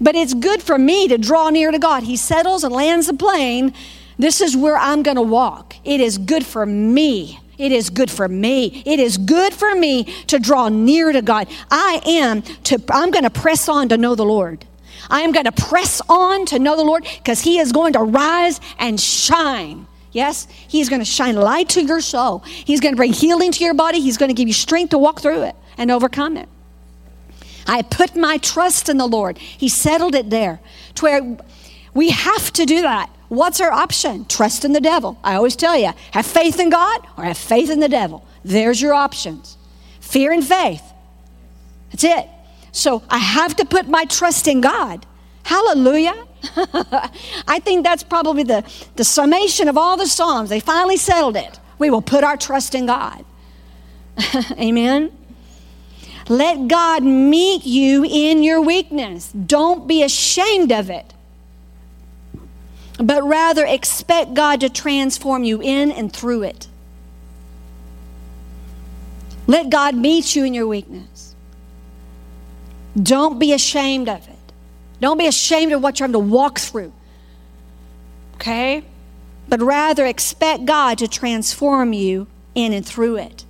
But 0.00 0.14
it's 0.14 0.34
good 0.34 0.62
for 0.62 0.78
me 0.78 1.08
to 1.08 1.18
draw 1.18 1.50
near 1.50 1.70
to 1.70 1.78
god. 1.78 2.02
He 2.02 2.16
settles 2.16 2.64
and 2.64 2.74
lands 2.74 3.06
the 3.06 3.14
plane. 3.14 3.72
This 4.18 4.40
is 4.40 4.56
where 4.56 4.76
i'm 4.76 5.02
going 5.02 5.16
to 5.16 5.22
walk. 5.22 5.76
It 5.84 6.00
is 6.00 6.18
good 6.18 6.44
for 6.46 6.64
me. 6.66 7.40
It 7.56 7.72
is 7.72 7.90
good 7.90 8.10
for 8.10 8.28
me. 8.28 8.82
It 8.84 8.98
is 8.98 9.16
good 9.16 9.54
for 9.54 9.74
me 9.74 10.04
to 10.26 10.38
draw 10.38 10.68
near 10.68 11.12
to 11.12 11.22
God. 11.22 11.48
I 11.70 12.00
am 12.04 12.42
to 12.42 12.82
I'm 12.90 13.10
going 13.10 13.24
to 13.24 13.30
press 13.30 13.68
on 13.68 13.88
to 13.90 13.96
know 13.96 14.14
the 14.14 14.24
Lord. 14.24 14.64
I 15.10 15.20
am 15.20 15.32
going 15.32 15.44
to 15.44 15.52
press 15.52 16.00
on 16.08 16.46
to 16.46 16.58
know 16.58 16.76
the 16.76 16.84
Lord 16.84 17.04
because 17.18 17.42
he 17.42 17.58
is 17.58 17.72
going 17.72 17.92
to 17.92 18.00
rise 18.00 18.60
and 18.78 18.98
shine 18.98 19.86
Yes, 20.14 20.46
He's 20.68 20.88
going 20.88 21.00
to 21.00 21.04
shine 21.04 21.34
light 21.34 21.68
to 21.70 21.82
your 21.82 22.00
soul. 22.00 22.38
He's 22.38 22.80
going 22.80 22.94
to 22.94 22.96
bring 22.96 23.12
healing 23.12 23.52
to 23.52 23.64
your 23.64 23.74
body. 23.74 24.00
He's 24.00 24.16
going 24.16 24.30
to 24.30 24.34
give 24.34 24.48
you 24.48 24.54
strength 24.54 24.90
to 24.90 24.98
walk 24.98 25.20
through 25.20 25.42
it 25.42 25.56
and 25.76 25.90
overcome 25.90 26.36
it. 26.36 26.48
I 27.66 27.82
put 27.82 28.14
my 28.14 28.36
trust 28.38 28.88
in 28.88 28.96
the 28.96 29.06
Lord. 29.06 29.38
He 29.38 29.68
settled 29.68 30.14
it 30.14 30.30
there 30.30 30.60
to 30.94 31.02
where 31.02 31.36
we 31.94 32.10
have 32.10 32.52
to 32.52 32.64
do 32.64 32.82
that. 32.82 33.10
What's 33.28 33.60
our 33.60 33.72
option? 33.72 34.26
Trust 34.26 34.64
in 34.64 34.72
the 34.72 34.80
devil. 34.80 35.18
I 35.24 35.34
always 35.34 35.56
tell 35.56 35.76
you 35.76 35.92
have 36.12 36.26
faith 36.26 36.60
in 36.60 36.70
God 36.70 37.06
or 37.16 37.24
have 37.24 37.38
faith 37.38 37.70
in 37.70 37.80
the 37.80 37.88
devil. 37.88 38.24
There's 38.44 38.80
your 38.80 38.94
options 38.94 39.56
fear 40.00 40.30
and 40.30 40.46
faith. 40.46 40.82
That's 41.90 42.04
it. 42.04 42.28
So 42.70 43.02
I 43.08 43.18
have 43.18 43.56
to 43.56 43.64
put 43.64 43.88
my 43.88 44.04
trust 44.04 44.46
in 44.46 44.60
God. 44.60 45.06
Hallelujah. 45.42 46.26
I 47.48 47.60
think 47.62 47.84
that's 47.84 48.02
probably 48.02 48.42
the, 48.42 48.64
the 48.96 49.04
summation 49.04 49.68
of 49.68 49.78
all 49.78 49.96
the 49.96 50.06
Psalms. 50.06 50.50
They 50.50 50.60
finally 50.60 50.96
settled 50.96 51.36
it. 51.36 51.58
We 51.78 51.90
will 51.90 52.02
put 52.02 52.24
our 52.24 52.36
trust 52.36 52.74
in 52.74 52.86
God. 52.86 53.24
Amen. 54.52 55.12
Let 56.28 56.68
God 56.68 57.02
meet 57.02 57.66
you 57.66 58.04
in 58.04 58.42
your 58.42 58.62
weakness. 58.62 59.30
Don't 59.32 59.86
be 59.86 60.02
ashamed 60.02 60.72
of 60.72 60.88
it, 60.88 61.12
but 62.98 63.22
rather 63.22 63.66
expect 63.66 64.34
God 64.34 64.60
to 64.60 64.70
transform 64.70 65.44
you 65.44 65.60
in 65.60 65.90
and 65.90 66.12
through 66.12 66.44
it. 66.44 66.68
Let 69.46 69.68
God 69.68 69.94
meet 69.94 70.34
you 70.34 70.44
in 70.44 70.54
your 70.54 70.66
weakness. 70.66 71.34
Don't 73.00 73.38
be 73.38 73.52
ashamed 73.52 74.08
of 74.08 74.26
it. 74.28 74.33
Don't 75.00 75.18
be 75.18 75.26
ashamed 75.26 75.72
of 75.72 75.82
what 75.82 75.98
you're 75.98 76.08
having 76.08 76.20
to 76.20 76.26
walk 76.32 76.58
through. 76.58 76.92
Okay? 78.36 78.84
But 79.48 79.60
rather 79.60 80.06
expect 80.06 80.64
God 80.64 80.98
to 80.98 81.08
transform 81.08 81.92
you 81.92 82.26
in 82.54 82.72
and 82.72 82.84
through 82.84 83.16
it. 83.16 83.44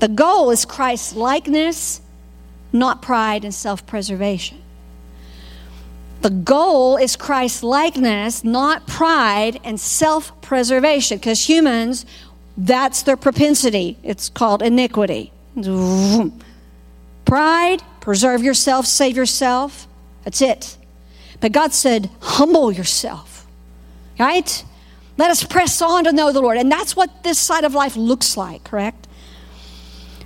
The 0.00 0.08
goal 0.08 0.50
is 0.50 0.64
Christ's 0.64 1.14
likeness, 1.14 2.00
not 2.72 3.00
pride 3.00 3.44
and 3.44 3.54
self 3.54 3.86
preservation. 3.86 4.60
The 6.24 6.30
goal 6.30 6.96
is 6.96 7.16
Christ's 7.16 7.62
likeness, 7.62 8.42
not 8.44 8.86
pride 8.86 9.60
and 9.62 9.78
self 9.78 10.40
preservation, 10.40 11.18
because 11.18 11.48
humans, 11.48 12.06
that's 12.56 13.02
their 13.02 13.16
propensity. 13.16 13.98
It's 14.02 14.28
called 14.28 14.62
iniquity. 14.62 15.32
Pride, 17.24 17.82
preserve 18.00 18.42
yourself, 18.42 18.86
save 18.86 19.16
yourself. 19.16 19.86
That's 20.24 20.40
it. 20.42 20.76
But 21.40 21.52
God 21.52 21.72
said, 21.72 22.10
humble 22.20 22.72
yourself, 22.72 23.46
right? 24.18 24.64
Let 25.16 25.30
us 25.30 25.44
press 25.44 25.80
on 25.80 26.04
to 26.04 26.12
know 26.12 26.32
the 26.32 26.40
Lord. 26.40 26.56
And 26.56 26.70
that's 26.72 26.96
what 26.96 27.22
this 27.22 27.38
side 27.38 27.64
of 27.64 27.74
life 27.74 27.96
looks 27.96 28.36
like, 28.36 28.64
correct? 28.64 29.06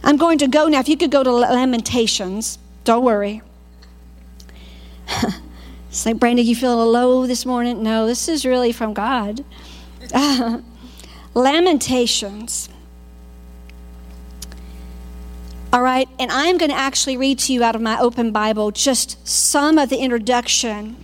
I'm 0.02 0.16
going 0.16 0.38
to 0.38 0.46
go 0.46 0.68
now. 0.68 0.80
If 0.80 0.88
you 0.88 0.96
could 0.96 1.10
go 1.10 1.22
to 1.22 1.32
Lamentations, 1.32 2.58
don't 2.84 3.04
worry. 3.04 3.42
Say, 5.90 6.12
Brandy, 6.12 6.42
you 6.42 6.54
feel 6.54 6.86
low 6.90 7.26
this 7.26 7.44
morning? 7.44 7.82
No, 7.82 8.06
this 8.06 8.28
is 8.28 8.46
really 8.46 8.72
from 8.72 8.94
God. 8.94 9.44
Lamentations. 11.34 12.68
All 15.70 15.82
right, 15.82 16.08
and 16.18 16.32
I'm 16.32 16.56
going 16.56 16.70
to 16.70 16.76
actually 16.76 17.18
read 17.18 17.38
to 17.40 17.52
you 17.52 17.62
out 17.62 17.74
of 17.74 17.82
my 17.82 18.00
open 18.00 18.32
Bible 18.32 18.70
just 18.70 19.26
some 19.28 19.76
of 19.76 19.90
the 19.90 19.98
introduction 19.98 20.96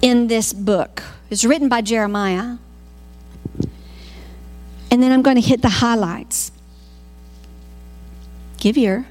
in 0.00 0.28
this 0.28 0.54
book. 0.54 1.02
It's 1.28 1.44
written 1.44 1.68
by 1.68 1.82
Jeremiah. 1.82 2.56
And 4.90 5.02
then 5.02 5.12
I'm 5.12 5.20
going 5.20 5.36
to 5.36 5.42
hit 5.42 5.60
the 5.60 5.68
highlights. 5.68 6.50
Give 8.56 8.78
ear. 8.78 9.06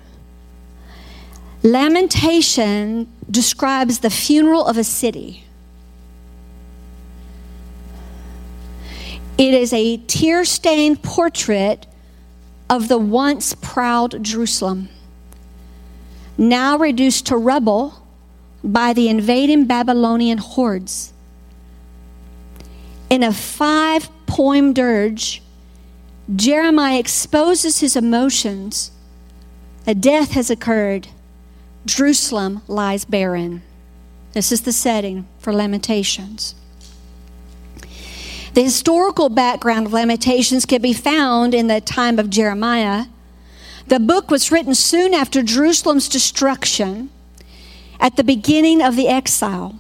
Lamentation 1.62 3.12
describes 3.30 4.00
the 4.00 4.10
funeral 4.10 4.66
of 4.66 4.78
a 4.78 4.84
city. 4.84 5.44
It 9.38 9.54
is 9.54 9.72
a 9.72 9.98
tear 9.98 10.46
stained 10.46 11.04
portrait 11.04 11.86
of 12.70 12.88
the 12.88 12.98
once 12.98 13.54
proud 13.54 14.24
Jerusalem, 14.24 14.90
now 16.38 16.78
reduced 16.78 17.28
to 17.28 17.38
rubble 17.38 18.06
by 18.64 18.94
the 18.94 19.08
invading 19.08 19.66
Babylonian 19.66 20.40
hordes. 20.40 21.14
In 23.10 23.24
a 23.24 23.32
five 23.32 24.10
poem 24.26 24.74
dirge, 24.74 25.42
Jeremiah 26.36 26.98
exposes 26.98 27.80
his 27.80 27.96
emotions. 27.96 28.92
A 29.86 29.94
death 29.94 30.32
has 30.32 30.50
occurred. 30.50 31.08
Jerusalem 31.86 32.64
lies 32.68 33.06
barren. 33.06 33.62
This 34.34 34.52
is 34.52 34.62
the 34.62 34.74
setting 34.74 35.28
for 35.38 35.54
Lamentations. 35.54 36.56
The 38.56 38.64
historical 38.64 39.28
background 39.28 39.86
of 39.86 39.92
Lamentations 39.92 40.66
can 40.66 40.82
be 40.82 40.94
found 40.94 41.54
in 41.54 41.68
the 41.68 41.82
time 41.82 42.18
of 42.18 42.30
Jeremiah. 42.30 43.08
The 43.88 44.00
book 44.00 44.32
was 44.32 44.50
written 44.50 44.74
soon 44.74 45.14
after 45.14 45.44
Jerusalem's 45.44 46.08
destruction 46.08 47.10
at 48.00 48.16
the 48.16 48.24
beginning 48.24 48.82
of 48.82 48.96
the 48.96 49.10
exile. 49.10 49.78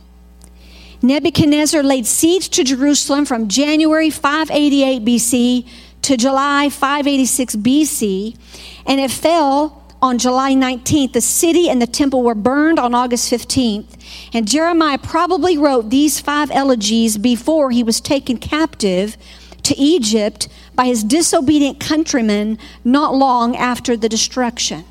Nebuchadnezzar 1.02 1.84
laid 1.84 2.06
siege 2.06 2.50
to 2.50 2.66
Jerusalem 2.66 3.24
from 3.24 3.48
January 3.48 4.10
588 4.10 5.06
BC 5.06 5.68
to 6.02 6.18
July 6.18 6.70
586 6.70 7.56
BC, 7.56 8.38
and 8.86 9.00
it 9.00 9.10
fell 9.10 9.85
on 10.06 10.20
July 10.20 10.54
19th. 10.54 11.14
The 11.14 11.22
city 11.22 11.68
and 11.68 11.82
the 11.82 11.88
temple 11.88 12.22
were 12.22 12.36
burned 12.36 12.78
on 12.78 12.94
August 12.94 13.32
15th. 13.32 13.98
And 14.34 14.48
Jeremiah 14.48 15.00
probably 15.00 15.58
wrote 15.58 15.90
these 15.90 16.20
five 16.20 16.52
elegies 16.52 17.18
before 17.18 17.72
he 17.72 17.82
was 17.82 18.00
taken 18.00 18.38
captive 18.38 19.18
to 19.64 19.76
Egypt 19.76 20.48
by 20.76 20.86
his 20.86 21.04
disobedient 21.04 21.80
countrymen 21.80 22.60
not 22.84 23.16
long 23.16 23.56
after 23.56 23.98
the 23.98 24.08
destruction. 24.08 24.86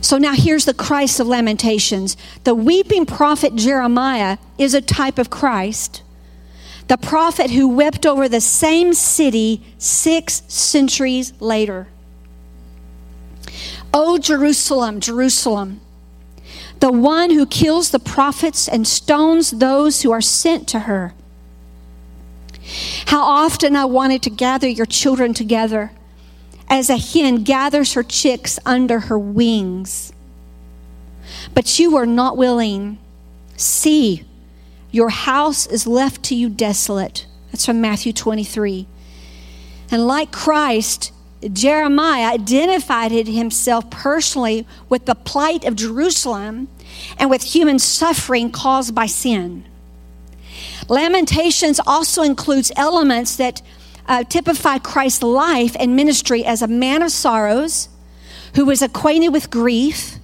So 0.00 0.16
now 0.16 0.32
here's 0.34 0.64
the 0.64 0.74
Christ 0.74 1.20
of 1.20 1.26
Lamentations. 1.26 2.16
The 2.44 2.54
weeping 2.54 3.04
prophet 3.04 3.54
Jeremiah 3.54 4.38
is 4.56 4.72
a 4.72 4.80
type 4.80 5.18
of 5.18 5.28
Christ 5.28 6.02
the 6.92 6.98
prophet 6.98 7.50
who 7.50 7.68
wept 7.68 8.04
over 8.04 8.28
the 8.28 8.38
same 8.38 8.92
city 8.92 9.62
six 9.78 10.42
centuries 10.46 11.32
later. 11.40 11.88
O 13.94 14.18
Jerusalem, 14.18 15.00
Jerusalem, 15.00 15.80
the 16.80 16.92
one 16.92 17.30
who 17.30 17.46
kills 17.46 17.92
the 17.92 17.98
prophets 17.98 18.68
and 18.68 18.86
stones 18.86 19.52
those 19.52 20.02
who 20.02 20.12
are 20.12 20.20
sent 20.20 20.68
to 20.68 20.80
her. 20.80 21.14
How 23.06 23.22
often 23.22 23.74
I 23.74 23.86
wanted 23.86 24.22
to 24.24 24.30
gather 24.30 24.68
your 24.68 24.84
children 24.84 25.32
together 25.32 25.92
as 26.68 26.90
a 26.90 26.98
hen 26.98 27.42
gathers 27.42 27.94
her 27.94 28.02
chicks 28.02 28.58
under 28.66 29.00
her 29.00 29.18
wings. 29.18 30.12
But 31.54 31.78
you 31.78 31.92
were 31.92 32.04
not 32.04 32.36
willing. 32.36 32.98
See, 33.56 34.26
your 34.92 35.08
house 35.08 35.66
is 35.66 35.86
left 35.86 36.22
to 36.24 36.34
you 36.34 36.48
desolate. 36.48 37.26
That's 37.50 37.66
from 37.66 37.80
Matthew 37.80 38.12
23. 38.12 38.86
And 39.90 40.06
like 40.06 40.30
Christ, 40.30 41.12
Jeremiah 41.52 42.34
identified 42.34 43.10
himself 43.10 43.90
personally 43.90 44.66
with 44.88 45.06
the 45.06 45.14
plight 45.14 45.64
of 45.64 45.74
Jerusalem 45.74 46.68
and 47.18 47.30
with 47.30 47.42
human 47.42 47.78
suffering 47.78 48.50
caused 48.50 48.94
by 48.94 49.06
sin. 49.06 49.64
Lamentations 50.88 51.80
also 51.86 52.22
includes 52.22 52.70
elements 52.76 53.36
that 53.36 53.62
uh, 54.06 54.24
typify 54.24 54.78
Christ's 54.78 55.22
life 55.22 55.74
and 55.78 55.96
ministry 55.96 56.44
as 56.44 56.60
a 56.62 56.68
man 56.68 57.02
of 57.02 57.10
sorrows 57.10 57.88
who 58.54 58.64
was 58.64 58.82
acquainted 58.82 59.30
with 59.30 59.50
grief. 59.50 60.16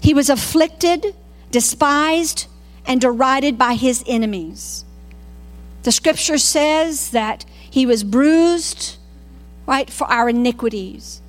He 0.00 0.14
was 0.14 0.30
afflicted, 0.30 1.14
despised, 1.50 2.46
and 2.86 3.00
derided 3.00 3.58
by 3.58 3.74
his 3.74 4.04
enemies. 4.06 4.84
The 5.82 5.92
scripture 5.92 6.38
says 6.38 7.10
that 7.10 7.44
he 7.70 7.86
was 7.86 8.04
bruised, 8.04 8.96
right, 9.66 9.90
for 9.90 10.06
our 10.06 10.28
iniquities. 10.28 11.20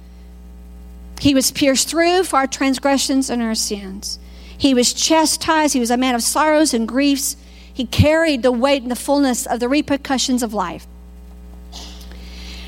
He 1.20 1.34
was 1.34 1.52
pierced 1.52 1.90
through 1.90 2.24
for 2.24 2.38
our 2.38 2.48
transgressions 2.48 3.30
and 3.30 3.42
our 3.42 3.56
sins. 3.56 4.20
He 4.58 4.74
was 4.74 4.94
chastised. 4.94 5.74
He 5.74 5.80
was 5.80 5.92
a 5.92 5.98
man 5.98 6.16
of 6.16 6.24
sorrows 6.24 6.74
and 6.74 6.88
griefs. 6.88 7.38
He 7.72 7.86
carried 7.86 8.44
the 8.44 8.52
weight 8.52 8.82
and 8.82 8.90
the 8.90 8.96
fullness 8.96 9.46
of 9.46 9.60
the 9.60 9.70
repercussions 9.70 10.42
of 10.42 10.54
life. 10.54 10.88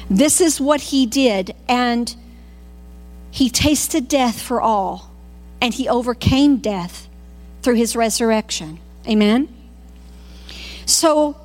This 0.09 0.41
is 0.41 0.61
what 0.61 0.81
he 0.81 1.05
did, 1.05 1.55
and 1.67 2.15
he 3.31 3.49
tasted 3.49 4.07
death 4.07 4.41
for 4.41 4.61
all, 4.61 5.11
and 5.61 5.73
he 5.73 5.87
overcame 5.87 6.57
death 6.57 7.08
through 7.69 7.75
his 7.75 7.95
resurrection. 7.95 8.79
Amen? 9.07 9.47
So, 10.87 11.37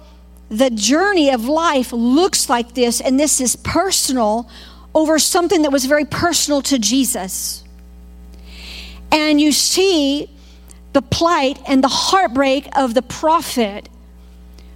the 0.48 0.70
journey 0.70 1.28
of 1.28 1.44
life 1.44 1.92
looks 1.92 2.48
like 2.48 2.72
this, 2.72 3.02
and 3.02 3.20
this 3.20 3.42
is 3.42 3.56
personal 3.56 4.48
over 4.94 5.18
something 5.18 5.60
that 5.60 5.70
was 5.70 5.84
very 5.84 6.06
personal 6.06 6.62
to 6.62 6.78
Jesus. 6.78 7.62
And 9.12 9.38
you 9.38 9.52
see 9.52 10.30
the 10.94 11.02
plight 11.02 11.60
and 11.68 11.84
the 11.84 11.88
heartbreak 11.88 12.74
of 12.74 12.94
the 12.94 13.02
prophet 13.02 13.90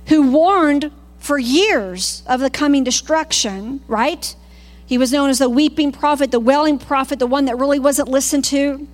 who 0.09 0.31
warned 0.31 0.93
for 1.19 1.39
years 1.39 2.25
of 2.27 2.41
the 2.41 2.51
coming 2.51 2.85
destruction, 2.85 3.81
right? 3.89 4.37
He 4.85 4.99
was 4.99 5.13
known 5.13 5.31
as 5.31 5.39
the 5.39 5.49
weeping 5.49 5.93
prophet, 5.93 6.31
the 6.31 6.41
wailing 6.41 6.79
prophet, 6.79 7.19
the 7.19 7.27
one 7.27 7.47
that 7.47 7.57
really 7.57 7.79
wasn't 7.79 8.09
listened 8.09 8.45
to. 8.47 8.87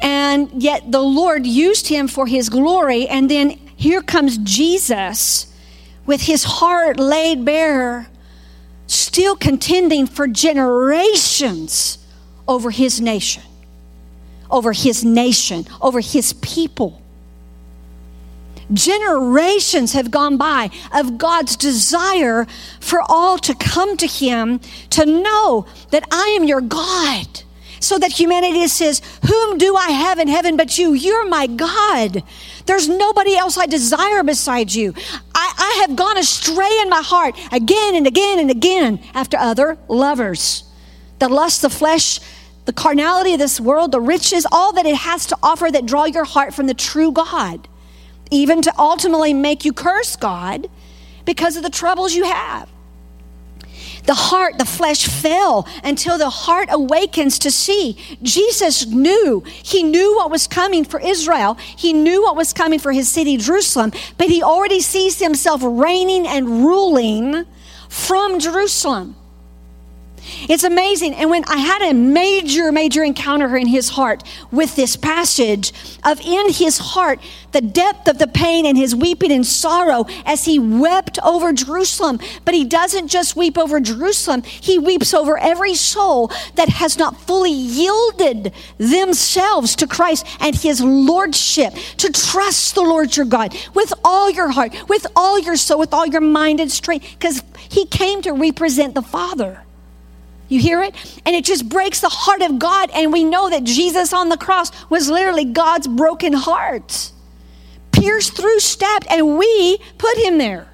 And 0.00 0.62
yet 0.62 0.92
the 0.92 1.02
Lord 1.02 1.46
used 1.46 1.88
him 1.88 2.08
for 2.08 2.26
his 2.26 2.48
glory. 2.48 3.08
And 3.08 3.30
then 3.30 3.50
here 3.76 4.02
comes 4.02 4.38
Jesus 4.38 5.52
with 6.04 6.22
his 6.22 6.44
heart 6.44 6.98
laid 6.98 7.44
bare, 7.44 8.08
still 8.86 9.36
contending 9.36 10.06
for 10.06 10.26
generations 10.26 11.98
over 12.46 12.70
his 12.70 13.00
nation 13.00 13.42
over 14.50 14.72
his 14.72 15.04
nation, 15.04 15.66
over 15.80 16.00
his 16.00 16.32
people. 16.34 17.00
Generations 18.72 19.92
have 19.92 20.10
gone 20.10 20.36
by 20.36 20.70
of 20.92 21.18
God's 21.18 21.56
desire 21.56 22.46
for 22.80 23.00
all 23.08 23.38
to 23.38 23.54
come 23.54 23.96
to 23.96 24.06
him 24.06 24.60
to 24.90 25.06
know 25.06 25.66
that 25.90 26.04
I 26.10 26.36
am 26.38 26.44
your 26.44 26.60
God. 26.60 27.42
So 27.80 27.98
that 27.98 28.12
humanity 28.12 28.66
says, 28.68 29.02
Whom 29.28 29.58
do 29.58 29.76
I 29.76 29.90
have 29.90 30.18
in 30.18 30.28
heaven 30.28 30.56
but 30.56 30.78
you? 30.78 30.92
You're 30.92 31.28
my 31.28 31.46
God. 31.46 32.22
There's 32.66 32.88
nobody 32.88 33.36
else 33.36 33.56
I 33.56 33.66
desire 33.66 34.22
besides 34.22 34.76
you. 34.76 34.94
I, 35.34 35.52
I 35.56 35.86
have 35.86 35.96
gone 35.96 36.18
astray 36.18 36.78
in 36.80 36.88
my 36.88 37.02
heart 37.02 37.36
again 37.52 37.94
and 37.94 38.06
again 38.06 38.38
and 38.38 38.50
again 38.50 39.00
after 39.14 39.36
other 39.36 39.78
lovers. 39.88 40.64
The 41.18 41.28
lust 41.28 41.64
of 41.64 41.72
flesh 41.72 42.20
the 42.66 42.72
carnality 42.72 43.32
of 43.32 43.38
this 43.38 43.60
world, 43.60 43.92
the 43.92 44.00
riches, 44.00 44.44
all 44.50 44.72
that 44.72 44.86
it 44.86 44.96
has 44.96 45.24
to 45.26 45.38
offer 45.42 45.70
that 45.70 45.86
draw 45.86 46.04
your 46.04 46.24
heart 46.24 46.52
from 46.52 46.66
the 46.66 46.74
true 46.74 47.12
God, 47.12 47.68
even 48.30 48.60
to 48.62 48.72
ultimately 48.76 49.32
make 49.32 49.64
you 49.64 49.72
curse 49.72 50.16
God 50.16 50.68
because 51.24 51.56
of 51.56 51.62
the 51.62 51.70
troubles 51.70 52.14
you 52.14 52.24
have. 52.24 52.68
The 54.06 54.14
heart, 54.14 54.58
the 54.58 54.64
flesh 54.64 55.06
fell 55.06 55.66
until 55.82 56.16
the 56.16 56.30
heart 56.30 56.68
awakens 56.70 57.38
to 57.40 57.50
see. 57.50 57.96
Jesus 58.22 58.86
knew. 58.86 59.42
He 59.46 59.82
knew 59.82 60.16
what 60.16 60.30
was 60.30 60.46
coming 60.46 60.84
for 60.84 61.00
Israel. 61.00 61.54
He 61.54 61.92
knew 61.92 62.22
what 62.22 62.36
was 62.36 62.52
coming 62.52 62.78
for 62.78 62.92
his 62.92 63.08
city, 63.08 63.36
Jerusalem, 63.36 63.92
but 64.16 64.28
he 64.28 64.42
already 64.42 64.80
sees 64.80 65.18
himself 65.18 65.60
reigning 65.64 66.26
and 66.26 66.64
ruling 66.64 67.44
from 67.88 68.38
Jerusalem. 68.38 69.16
It's 70.48 70.64
amazing. 70.64 71.14
And 71.14 71.30
when 71.30 71.44
I 71.44 71.58
had 71.58 71.82
a 71.82 71.94
major, 71.94 72.72
major 72.72 73.02
encounter 73.02 73.56
in 73.56 73.66
his 73.66 73.90
heart 73.90 74.22
with 74.50 74.76
this 74.76 74.96
passage 74.96 75.72
of 76.04 76.20
in 76.20 76.52
his 76.52 76.78
heart, 76.78 77.20
the 77.52 77.60
depth 77.60 78.08
of 78.08 78.18
the 78.18 78.26
pain 78.26 78.66
and 78.66 78.76
his 78.76 78.94
weeping 78.94 79.32
and 79.32 79.46
sorrow 79.46 80.06
as 80.24 80.44
he 80.44 80.58
wept 80.58 81.18
over 81.24 81.52
Jerusalem. 81.52 82.18
But 82.44 82.54
he 82.54 82.64
doesn't 82.64 83.08
just 83.08 83.36
weep 83.36 83.56
over 83.56 83.80
Jerusalem, 83.80 84.42
he 84.42 84.78
weeps 84.78 85.14
over 85.14 85.38
every 85.38 85.74
soul 85.74 86.30
that 86.56 86.68
has 86.68 86.98
not 86.98 87.16
fully 87.20 87.52
yielded 87.52 88.52
themselves 88.78 89.76
to 89.76 89.86
Christ 89.86 90.26
and 90.40 90.54
his 90.54 90.80
lordship, 90.80 91.74
to 91.98 92.10
trust 92.10 92.74
the 92.74 92.82
Lord 92.82 93.16
your 93.16 93.26
God 93.26 93.54
with 93.74 93.92
all 94.04 94.30
your 94.30 94.48
heart, 94.48 94.88
with 94.88 95.06
all 95.14 95.38
your 95.38 95.56
soul, 95.56 95.78
with 95.78 95.94
all 95.94 96.06
your 96.06 96.20
mind 96.20 96.60
and 96.60 96.70
strength, 96.70 97.06
because 97.18 97.42
he 97.68 97.86
came 97.86 98.22
to 98.22 98.32
represent 98.32 98.94
the 98.94 99.02
Father. 99.02 99.65
You 100.48 100.60
hear 100.60 100.82
it? 100.82 100.94
And 101.24 101.34
it 101.34 101.44
just 101.44 101.68
breaks 101.68 102.00
the 102.00 102.08
heart 102.08 102.42
of 102.42 102.58
God. 102.58 102.90
And 102.94 103.12
we 103.12 103.24
know 103.24 103.50
that 103.50 103.64
Jesus 103.64 104.12
on 104.12 104.28
the 104.28 104.36
cross 104.36 104.70
was 104.88 105.08
literally 105.08 105.44
God's 105.44 105.88
broken 105.88 106.32
heart, 106.32 107.10
pierced 107.92 108.36
through, 108.36 108.60
stabbed, 108.60 109.06
and 109.10 109.38
we 109.38 109.78
put 109.98 110.16
him 110.18 110.38
there. 110.38 110.68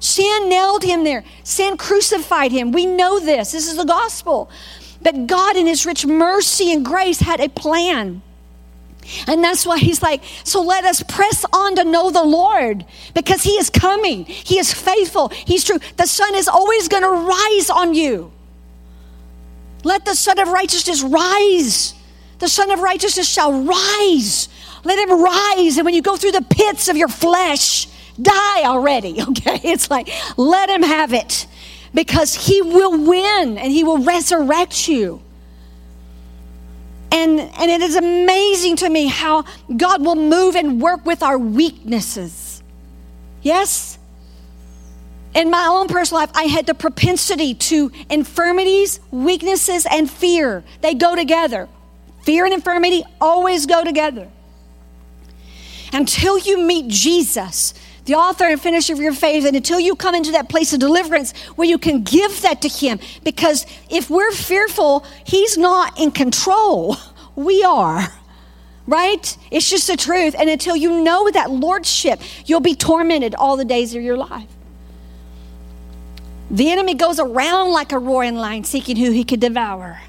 Sin 0.00 0.48
nailed 0.48 0.84
him 0.84 1.02
there, 1.02 1.24
sin 1.42 1.76
crucified 1.76 2.52
him. 2.52 2.70
We 2.70 2.86
know 2.86 3.18
this. 3.18 3.52
This 3.52 3.68
is 3.68 3.76
the 3.76 3.84
gospel. 3.84 4.48
But 5.02 5.26
God, 5.26 5.56
in 5.56 5.66
his 5.66 5.86
rich 5.86 6.06
mercy 6.06 6.72
and 6.72 6.84
grace, 6.84 7.20
had 7.20 7.40
a 7.40 7.48
plan. 7.48 8.22
And 9.26 9.42
that's 9.42 9.64
why 9.64 9.78
he's 9.78 10.02
like, 10.02 10.22
so 10.44 10.60
let 10.60 10.84
us 10.84 11.02
press 11.02 11.44
on 11.52 11.76
to 11.76 11.84
know 11.84 12.10
the 12.10 12.24
Lord 12.24 12.84
because 13.14 13.42
he 13.42 13.52
is 13.52 13.70
coming. 13.70 14.24
He 14.24 14.58
is 14.58 14.72
faithful. 14.72 15.28
He's 15.28 15.64
true. 15.64 15.78
The 15.96 16.06
sun 16.06 16.34
is 16.34 16.46
always 16.46 16.88
going 16.88 17.02
to 17.02 17.08
rise 17.08 17.70
on 17.70 17.94
you. 17.94 18.32
Let 19.84 20.04
the 20.04 20.14
Son 20.14 20.38
of 20.38 20.48
Righteousness 20.48 21.02
rise. 21.02 21.94
The 22.38 22.48
Son 22.48 22.70
of 22.70 22.80
Righteousness 22.80 23.28
shall 23.28 23.64
rise. 23.64 24.48
Let 24.84 24.98
him 24.98 25.22
rise. 25.22 25.76
And 25.76 25.84
when 25.84 25.94
you 25.94 26.02
go 26.02 26.16
through 26.16 26.32
the 26.32 26.46
pits 26.48 26.88
of 26.88 26.96
your 26.96 27.08
flesh, 27.08 27.86
die 28.20 28.64
already. 28.64 29.20
Okay? 29.28 29.60
It's 29.62 29.90
like, 29.90 30.08
let 30.36 30.68
him 30.70 30.82
have 30.82 31.12
it 31.12 31.46
because 31.94 32.34
he 32.34 32.62
will 32.62 33.06
win 33.06 33.58
and 33.58 33.72
he 33.72 33.84
will 33.84 33.98
resurrect 33.98 34.88
you. 34.88 35.22
And, 37.10 37.40
and 37.40 37.70
it 37.70 37.80
is 37.80 37.96
amazing 37.96 38.76
to 38.76 38.88
me 38.88 39.06
how 39.06 39.44
God 39.76 40.04
will 40.04 40.14
move 40.14 40.56
and 40.56 40.80
work 40.80 41.04
with 41.06 41.22
our 41.22 41.38
weaknesses. 41.38 42.62
Yes? 43.42 43.97
In 45.34 45.50
my 45.50 45.66
own 45.66 45.88
personal 45.88 46.22
life, 46.22 46.30
I 46.34 46.44
had 46.44 46.66
the 46.66 46.74
propensity 46.74 47.54
to 47.54 47.92
infirmities, 48.10 49.00
weaknesses, 49.10 49.86
and 49.90 50.10
fear. 50.10 50.64
They 50.80 50.94
go 50.94 51.14
together. 51.14 51.68
Fear 52.22 52.46
and 52.46 52.54
infirmity 52.54 53.04
always 53.20 53.66
go 53.66 53.84
together. 53.84 54.28
Until 55.92 56.38
you 56.38 56.58
meet 56.58 56.88
Jesus, 56.88 57.74
the 58.04 58.14
author 58.14 58.44
and 58.44 58.60
finisher 58.60 58.92
of 58.92 59.00
your 59.00 59.14
faith, 59.14 59.44
and 59.44 59.56
until 59.56 59.80
you 59.80 59.96
come 59.96 60.14
into 60.14 60.32
that 60.32 60.48
place 60.48 60.72
of 60.72 60.80
deliverance 60.80 61.32
where 61.56 61.68
you 61.68 61.78
can 61.78 62.02
give 62.02 62.42
that 62.42 62.62
to 62.62 62.68
Him. 62.68 62.98
Because 63.24 63.66
if 63.90 64.10
we're 64.10 64.32
fearful, 64.32 65.04
He's 65.24 65.56
not 65.56 65.98
in 65.98 66.10
control. 66.10 66.96
We 67.36 67.62
are 67.62 68.12
right? 68.88 69.36
It's 69.50 69.68
just 69.70 69.86
the 69.86 69.96
truth. 69.96 70.34
And 70.36 70.48
until 70.48 70.74
you 70.74 71.02
know 71.04 71.30
that 71.30 71.50
lordship, 71.50 72.20
you'll 72.46 72.60
be 72.60 72.74
tormented 72.74 73.34
all 73.34 73.56
the 73.56 73.64
days 73.64 73.94
of 73.94 74.02
your 74.02 74.16
life. 74.16 74.48
The 76.50 76.70
enemy 76.70 76.94
goes 76.94 77.18
around 77.20 77.72
like 77.72 77.92
a 77.92 77.98
roaring 77.98 78.36
lion 78.36 78.64
seeking 78.64 78.96
who 78.96 79.10
he 79.10 79.24
could 79.24 79.40
devour. 79.40 80.00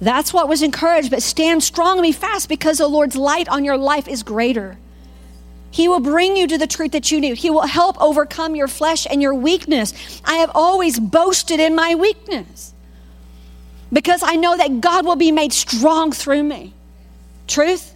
That's 0.00 0.32
what 0.32 0.48
was 0.48 0.62
encouraged, 0.62 1.10
but 1.10 1.22
stand 1.22 1.62
strong 1.62 1.98
and 1.98 2.02
be 2.02 2.12
fast 2.12 2.48
because 2.48 2.78
the 2.78 2.88
Lord's 2.88 3.16
light 3.16 3.48
on 3.48 3.64
your 3.64 3.76
life 3.76 4.08
is 4.08 4.22
greater. 4.22 4.78
He 5.70 5.88
will 5.88 6.00
bring 6.00 6.36
you 6.36 6.46
to 6.46 6.56
the 6.56 6.66
truth 6.66 6.92
that 6.92 7.10
you 7.10 7.20
need. 7.20 7.36
He 7.36 7.50
will 7.50 7.66
help 7.66 8.00
overcome 8.00 8.54
your 8.56 8.68
flesh 8.68 9.06
and 9.10 9.20
your 9.20 9.34
weakness. 9.34 10.22
I 10.24 10.36
have 10.36 10.50
always 10.54 10.98
boasted 10.98 11.60
in 11.60 11.74
my 11.74 11.94
weakness 11.94 12.72
because 13.92 14.22
I 14.22 14.36
know 14.36 14.56
that 14.56 14.80
God 14.80 15.04
will 15.04 15.16
be 15.16 15.32
made 15.32 15.52
strong 15.52 16.12
through 16.12 16.44
me. 16.44 16.72
Truth? 17.46 17.94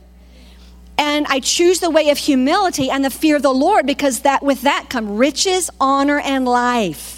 And 0.99 1.27
I 1.29 1.41
choose 1.41 1.81
the 1.81 1.91
way 1.91 2.11
of 2.11 2.19
humility 2.19 2.91
and 2.91 3.03
the 3.05 3.11
fear 3.11 3.37
of 3.37 3.43
the 3.43 3.55
Lord 3.55 3.87
because 3.87 4.21
that 4.21 4.43
with 4.43 4.63
that 4.63 4.87
come 4.91 5.17
riches, 5.17 5.71
honor, 5.81 6.19
and 6.19 6.45
life 6.45 7.12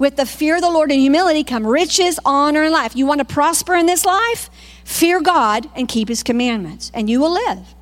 With 0.00 0.16
the 0.16 0.24
fear 0.24 0.56
of 0.56 0.62
the 0.62 0.70
Lord 0.70 0.90
and 0.90 0.98
humility 0.98 1.44
come 1.44 1.66
riches, 1.66 2.18
honor, 2.24 2.62
and 2.62 2.72
life. 2.72 2.96
You 2.96 3.04
want 3.04 3.18
to 3.18 3.24
prosper 3.26 3.74
in 3.74 3.84
this 3.84 4.06
life? 4.06 4.48
Fear 4.82 5.20
God 5.20 5.68
and 5.76 5.86
keep 5.86 6.08
his 6.08 6.22
commandments, 6.22 6.90
and 6.94 7.10
you 7.10 7.20
will 7.20 7.34
live. 7.34 7.74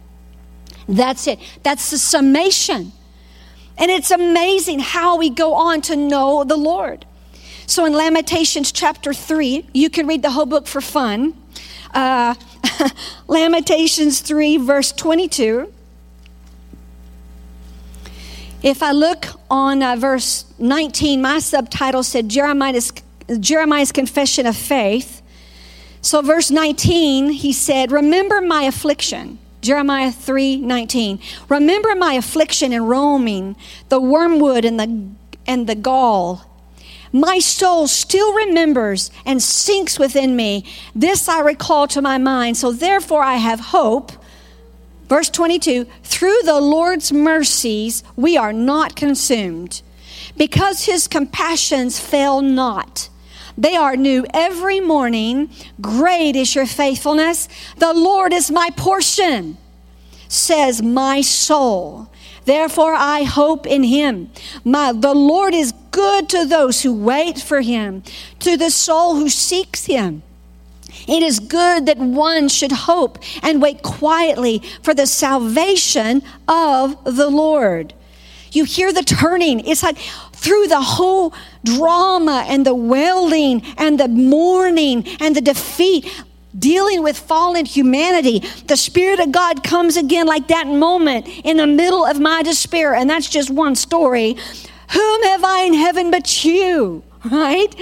That's 0.89 1.29
it. 1.29 1.39
That's 1.63 1.91
the 1.91 1.97
summation. 1.97 2.91
And 3.77 3.89
it's 3.89 4.11
amazing 4.11 4.81
how 4.81 5.17
we 5.17 5.31
go 5.31 5.55
on 5.55 5.81
to 5.83 5.95
know 5.95 6.43
the 6.43 6.57
Lord. 6.57 7.07
So 7.69 7.85
in 7.85 7.93
Lamentations 7.93 8.73
chapter 8.73 9.15
3, 9.15 9.69
you 9.73 9.89
can 9.89 10.09
read 10.09 10.23
the 10.23 10.31
whole 10.33 10.47
book 10.47 10.67
for 10.67 10.81
fun. 10.81 11.41
Uh, 11.95 12.35
Lamentations 13.29 14.21
3, 14.23 14.57
verse 14.57 14.91
22. 14.91 15.73
If 18.63 18.83
I 18.83 18.91
look 18.91 19.27
on 19.49 19.83
uh, 19.83 19.95
verse 19.95 20.45
19, 20.59 21.23
my 21.23 21.39
subtitle 21.39 22.03
said 22.03 22.29
Jeremiah's, 22.29 22.93
Jeremiah's 23.39 23.93
Confession 23.93 24.47
of 24.47 24.57
Faith. 24.57 25.23
So, 26.01 26.23
verse 26.23 26.51
19, 26.51 27.31
he 27.31 27.53
said, 27.53 27.93
Remember 27.93 28.41
my 28.41 28.65
affliction. 28.65 29.39
Jeremiah 29.61 30.11
3 30.11 30.57
19. 30.57 31.21
Remember 31.49 31.95
my 31.95 32.15
affliction 32.15 32.73
and 32.73 32.89
roaming, 32.89 33.57
the 33.89 34.01
wormwood 34.01 34.65
and 34.65 34.79
the, 34.79 35.09
and 35.47 35.69
the 35.69 35.75
gall. 35.75 36.45
My 37.13 37.39
soul 37.39 37.87
still 37.87 38.35
remembers 38.35 39.11
and 39.25 39.43
sinks 39.43 39.99
within 39.99 40.37
me. 40.37 40.65
This 40.95 41.29
I 41.29 41.41
recall 41.41 41.87
to 41.89 42.03
my 42.03 42.19
mind. 42.19 42.57
So, 42.57 42.73
therefore, 42.73 43.23
I 43.23 43.35
have 43.35 43.61
hope. 43.61 44.13
Verse 45.09 45.31
22 45.31 45.87
Through 46.03 46.39
the 46.45 46.61
Lord's 46.61 47.13
mercies, 47.13 48.05
we 48.17 48.37
are 48.37 48.53
not 48.53 48.97
consumed, 48.97 49.83
because 50.37 50.85
his 50.85 51.09
compassions 51.09 51.99
fail 51.99 52.41
not. 52.43 53.09
They 53.57 53.75
are 53.75 53.97
new 53.97 54.25
every 54.33 54.79
morning. 54.79 55.51
Great 55.81 56.37
is 56.37 56.55
your 56.55 56.67
faithfulness. 56.67 57.49
The 57.79 57.93
Lord 57.93 58.33
is 58.33 58.53
my 58.53 58.71
portion, 58.77 59.59
says 60.29 60.81
my 60.81 61.23
soul. 61.23 62.09
Therefore, 62.45 62.95
I 62.95 63.25
hope 63.25 63.67
in 63.67 63.83
him. 63.83 64.31
My, 64.65 64.93
the 64.93 65.13
Lord 65.15 65.55
is 65.55 65.73
good 65.91 66.29
to 66.29 66.47
those 66.47 66.83
who 66.83 66.95
wait 66.95 67.41
for 67.41 67.61
him, 67.61 68.05
to 68.39 68.57
the 68.57 68.71
soul 68.71 69.17
who 69.17 69.29
seeks 69.29 69.87
him. 69.87 70.23
It 71.07 71.23
is 71.23 71.39
good 71.39 71.87
that 71.87 71.99
one 71.99 72.49
should 72.49 72.73
hope 72.73 73.19
and 73.43 73.63
wait 73.63 73.83
quietly 73.83 74.63
for 74.83 74.95
the 74.95 75.07
salvation 75.07 76.23
of 76.47 77.03
the 77.05 77.29
Lord. 77.29 77.95
You 78.53 78.65
hear 78.65 78.93
the 78.93 79.03
turning. 79.03 79.61
It's 79.61 79.83
like 79.83 79.99
through 80.33 80.69
the 80.69 80.81
whole 80.81 81.35
drama 81.65 82.45
and 82.49 82.65
the 82.65 82.75
wailing 82.75 83.63
and 83.77 84.01
the 84.01 84.09
mourning 84.09 85.07
and 85.21 85.37
the 85.37 85.41
defeat, 85.41 86.25
dealing 86.59 87.03
with 87.03 87.19
fallen 87.19 87.67
humanity, 87.67 88.41
the 88.67 88.77
Spirit 88.77 89.21
of 89.21 89.33
God 89.33 89.63
comes 89.63 89.97
again 89.97 90.27
like 90.27 90.49
that 90.49 90.67
moment 90.67 91.29
in 91.45 91.59
the 91.59 91.67
middle 91.67 92.05
of 92.05 92.19
my 92.19 92.43
despair. 92.43 92.95
And 92.95 93.11
that's 93.11 93.29
just 93.29 93.51
one 93.51 93.75
story. 93.75 94.37
Whom 94.93 95.23
have 95.25 95.45
I 95.45 95.65
in 95.65 95.75
heaven 95.75 96.11
but 96.11 96.45
you? 96.45 97.03
Right? 97.31 97.75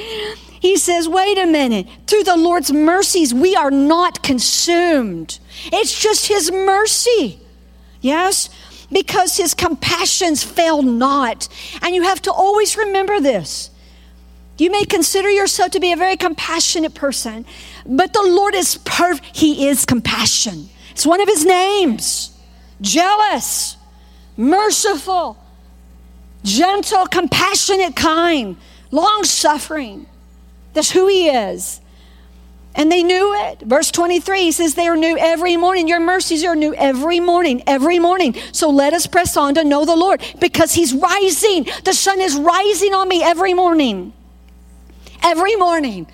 He 0.66 0.76
says, 0.76 1.08
wait 1.08 1.38
a 1.38 1.46
minute. 1.46 1.86
Through 2.08 2.24
the 2.24 2.36
Lord's 2.36 2.72
mercies, 2.72 3.32
we 3.32 3.54
are 3.54 3.70
not 3.70 4.24
consumed. 4.24 5.38
It's 5.66 5.96
just 5.96 6.26
His 6.26 6.50
mercy. 6.50 7.38
Yes? 8.00 8.50
Because 8.90 9.36
His 9.36 9.54
compassions 9.54 10.42
fail 10.42 10.82
not. 10.82 11.46
And 11.82 11.94
you 11.94 12.02
have 12.02 12.20
to 12.22 12.32
always 12.32 12.76
remember 12.76 13.20
this. 13.20 13.70
You 14.58 14.72
may 14.72 14.84
consider 14.84 15.30
yourself 15.30 15.70
to 15.70 15.78
be 15.78 15.92
a 15.92 15.96
very 15.96 16.16
compassionate 16.16 16.94
person, 16.94 17.46
but 17.86 18.12
the 18.12 18.24
Lord 18.24 18.56
is 18.56 18.78
perfect. 18.78 19.36
He 19.36 19.68
is 19.68 19.84
compassion. 19.84 20.68
It's 20.90 21.06
one 21.06 21.20
of 21.20 21.28
His 21.28 21.44
names. 21.44 22.36
Jealous, 22.80 23.76
merciful, 24.36 25.38
gentle, 26.42 27.06
compassionate, 27.06 27.94
kind, 27.94 28.56
long 28.90 29.22
suffering. 29.22 30.06
That's 30.76 30.90
who 30.90 31.08
He 31.08 31.28
is. 31.28 31.80
And 32.76 32.92
they 32.92 33.02
knew 33.02 33.34
it. 33.34 33.62
Verse 33.62 33.90
23 33.90 34.42
he 34.42 34.52
says, 34.52 34.74
They 34.74 34.86
are 34.86 34.96
new 34.96 35.16
every 35.16 35.56
morning. 35.56 35.88
Your 35.88 35.98
mercies 35.98 36.44
are 36.44 36.54
new 36.54 36.74
every 36.74 37.20
morning, 37.20 37.62
every 37.66 37.98
morning. 37.98 38.36
So 38.52 38.68
let 38.68 38.92
us 38.92 39.06
press 39.06 39.36
on 39.36 39.54
to 39.54 39.64
know 39.64 39.86
the 39.86 39.96
Lord 39.96 40.22
because 40.38 40.74
He's 40.74 40.94
rising. 40.94 41.66
The 41.84 41.94
sun 41.94 42.20
is 42.20 42.36
rising 42.36 42.92
on 42.92 43.08
me 43.08 43.22
every 43.24 43.54
morning. 43.54 44.12
Every 45.22 45.56
morning. 45.56 46.06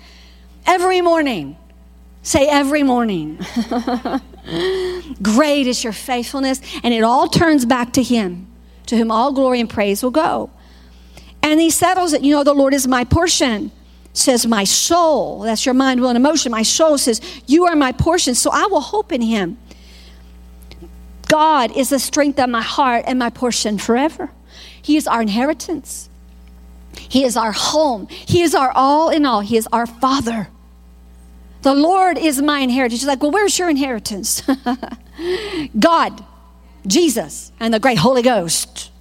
Every 0.65 1.01
morning. 1.01 1.57
Say 2.21 2.47
every 2.47 2.83
morning. 2.83 3.39
Great 5.21 5.67
is 5.67 5.83
your 5.83 5.91
faithfulness. 5.91 6.61
And 6.81 6.93
it 6.93 7.03
all 7.03 7.27
turns 7.27 7.65
back 7.65 7.91
to 7.93 8.03
Him, 8.03 8.47
to 8.85 8.95
whom 8.95 9.11
all 9.11 9.33
glory 9.33 9.59
and 9.59 9.69
praise 9.69 10.01
will 10.01 10.11
go. 10.11 10.49
And 11.41 11.59
He 11.59 11.69
settles 11.69 12.13
it. 12.13 12.21
You 12.21 12.31
know, 12.31 12.45
the 12.45 12.53
Lord 12.53 12.73
is 12.73 12.87
my 12.87 13.03
portion 13.03 13.73
says, 14.13 14.45
My 14.45 14.63
soul, 14.63 15.39
that's 15.39 15.65
your 15.65 15.73
mind, 15.73 15.99
will, 15.99 16.09
and 16.09 16.17
emotion. 16.17 16.51
My 16.51 16.63
soul 16.63 16.97
says, 16.97 17.19
You 17.47 17.65
are 17.65 17.75
my 17.75 17.91
portion, 17.91 18.35
so 18.35 18.51
I 18.51 18.67
will 18.67 18.81
hope 18.81 19.11
in 19.11 19.21
him. 19.21 19.57
God 21.27 21.75
is 21.75 21.89
the 21.89 21.99
strength 21.99 22.39
of 22.39 22.49
my 22.49 22.61
heart 22.61 23.05
and 23.07 23.17
my 23.17 23.31
portion 23.31 23.79
forever. 23.79 24.31
He 24.81 24.97
is 24.97 25.07
our 25.07 25.21
inheritance. 25.21 26.09
He 26.95 27.23
is 27.23 27.35
our 27.35 27.51
home. 27.51 28.07
He 28.07 28.43
is 28.43 28.53
our 28.53 28.71
all 28.75 29.09
in 29.09 29.25
all. 29.25 29.41
He 29.41 29.57
is 29.57 29.67
our 29.71 29.87
Father. 29.87 30.49
The 31.63 31.73
Lord 31.73 32.17
is 32.17 32.41
my 32.41 32.59
inheritance. 32.59 32.99
She's 32.99 33.07
like, 33.07 33.21
Well, 33.23 33.31
where's 33.31 33.57
your 33.57 33.69
inheritance? 33.69 34.43
God, 35.79 36.23
Jesus, 36.85 37.51
and 37.59 37.73
the 37.73 37.79
great 37.79 37.97
Holy 37.97 38.21
Ghost. 38.21 38.91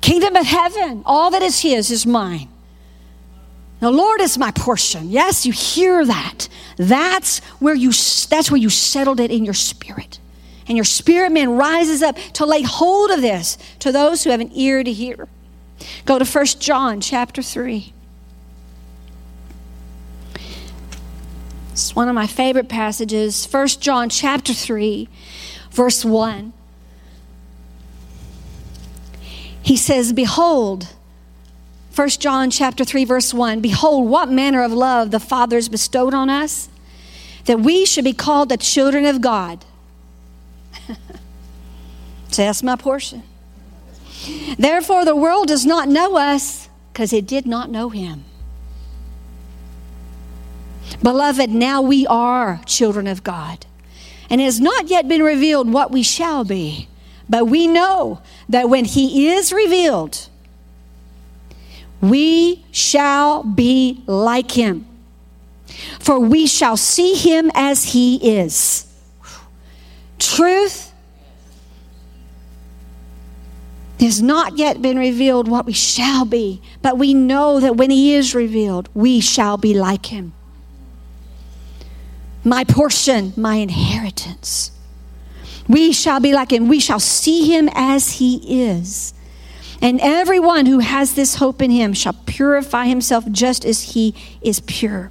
kingdom 0.00 0.36
of 0.36 0.46
heaven, 0.46 1.02
all 1.04 1.30
that 1.30 1.42
is 1.42 1.60
His 1.60 1.90
is 1.90 2.06
mine. 2.06 2.48
The 3.80 3.90
Lord 3.90 4.20
is 4.20 4.38
my 4.38 4.50
portion. 4.52 5.10
Yes, 5.10 5.44
you 5.44 5.52
hear 5.52 6.04
that. 6.04 6.48
That's 6.76 7.40
where 7.60 7.74
you 7.74 7.90
that's 8.28 8.50
where 8.50 8.60
you 8.60 8.70
settled 8.70 9.20
it 9.20 9.30
in 9.30 9.44
your 9.44 9.54
spirit. 9.54 10.18
And 10.66 10.76
your 10.76 10.84
spirit 10.84 11.32
man 11.32 11.50
rises 11.50 12.02
up 12.02 12.16
to 12.34 12.46
lay 12.46 12.62
hold 12.62 13.10
of 13.10 13.20
this 13.20 13.58
to 13.80 13.92
those 13.92 14.24
who 14.24 14.30
have 14.30 14.40
an 14.40 14.50
ear 14.54 14.82
to 14.82 14.92
hear. 14.92 15.28
Go 16.06 16.18
to 16.18 16.24
1 16.24 16.46
John 16.60 17.00
chapter 17.00 17.42
3. 17.42 17.92
It's 21.72 21.96
one 21.96 22.08
of 22.08 22.14
my 22.14 22.28
favorite 22.28 22.68
passages. 22.68 23.46
1 23.50 23.66
John 23.80 24.08
chapter 24.08 24.54
3, 24.54 25.08
verse 25.70 26.04
1. 26.04 26.52
He 29.60 29.76
says, 29.76 30.12
Behold, 30.12 30.93
1 31.94 32.08
John 32.08 32.50
chapter 32.50 32.84
3 32.84 33.04
verse 33.04 33.32
1 33.32 33.60
Behold 33.60 34.08
what 34.08 34.28
manner 34.28 34.62
of 34.62 34.72
love 34.72 35.10
the 35.10 35.20
Father 35.20 35.56
has 35.56 35.68
bestowed 35.68 36.12
on 36.12 36.28
us 36.28 36.68
that 37.44 37.60
we 37.60 37.86
should 37.86 38.04
be 38.04 38.12
called 38.12 38.48
the 38.48 38.56
children 38.56 39.04
of 39.04 39.20
God. 39.20 39.64
so 40.88 42.42
that's 42.42 42.62
my 42.62 42.74
portion. 42.74 43.22
Therefore 44.58 45.04
the 45.04 45.14
world 45.14 45.48
does 45.48 45.64
not 45.64 45.88
know 45.88 46.16
us 46.16 46.68
because 46.92 47.12
it 47.12 47.26
did 47.26 47.46
not 47.46 47.70
know 47.70 47.90
him. 47.90 48.24
Beloved, 51.02 51.50
now 51.50 51.82
we 51.82 52.06
are 52.06 52.60
children 52.66 53.06
of 53.06 53.22
God. 53.22 53.66
And 54.30 54.40
it 54.40 54.44
has 54.44 54.60
not 54.60 54.88
yet 54.88 55.06
been 55.06 55.22
revealed 55.22 55.72
what 55.72 55.90
we 55.90 56.02
shall 56.02 56.44
be. 56.44 56.88
But 57.28 57.46
we 57.46 57.66
know 57.66 58.20
that 58.48 58.68
when 58.68 58.84
he 58.84 59.28
is 59.28 59.52
revealed, 59.52 60.28
we 62.00 62.64
shall 62.70 63.42
be 63.42 64.02
like 64.06 64.50
him, 64.50 64.86
for 66.00 66.18
we 66.18 66.46
shall 66.46 66.76
see 66.76 67.14
him 67.14 67.50
as 67.54 67.92
he 67.92 68.16
is. 68.38 68.86
Truth 70.18 70.92
has 74.00 74.20
not 74.20 74.58
yet 74.58 74.82
been 74.82 74.98
revealed 74.98 75.48
what 75.48 75.66
we 75.66 75.72
shall 75.72 76.24
be, 76.24 76.60
but 76.82 76.98
we 76.98 77.14
know 77.14 77.60
that 77.60 77.76
when 77.76 77.90
he 77.90 78.14
is 78.14 78.34
revealed, 78.34 78.88
we 78.94 79.20
shall 79.20 79.56
be 79.56 79.74
like 79.74 80.06
him. 80.06 80.32
My 82.44 82.64
portion, 82.64 83.32
my 83.36 83.56
inheritance. 83.56 84.70
We 85.66 85.92
shall 85.92 86.20
be 86.20 86.34
like 86.34 86.52
him. 86.52 86.68
We 86.68 86.80
shall 86.80 87.00
see 87.00 87.50
him 87.50 87.70
as 87.72 88.12
he 88.12 88.66
is. 88.68 89.13
And 89.84 90.00
everyone 90.00 90.64
who 90.64 90.78
has 90.78 91.12
this 91.12 91.34
hope 91.34 91.60
in 91.60 91.70
him 91.70 91.92
shall 91.92 92.14
purify 92.24 92.86
himself 92.86 93.30
just 93.30 93.66
as 93.66 93.92
he 93.92 94.14
is 94.40 94.60
pure. 94.60 95.10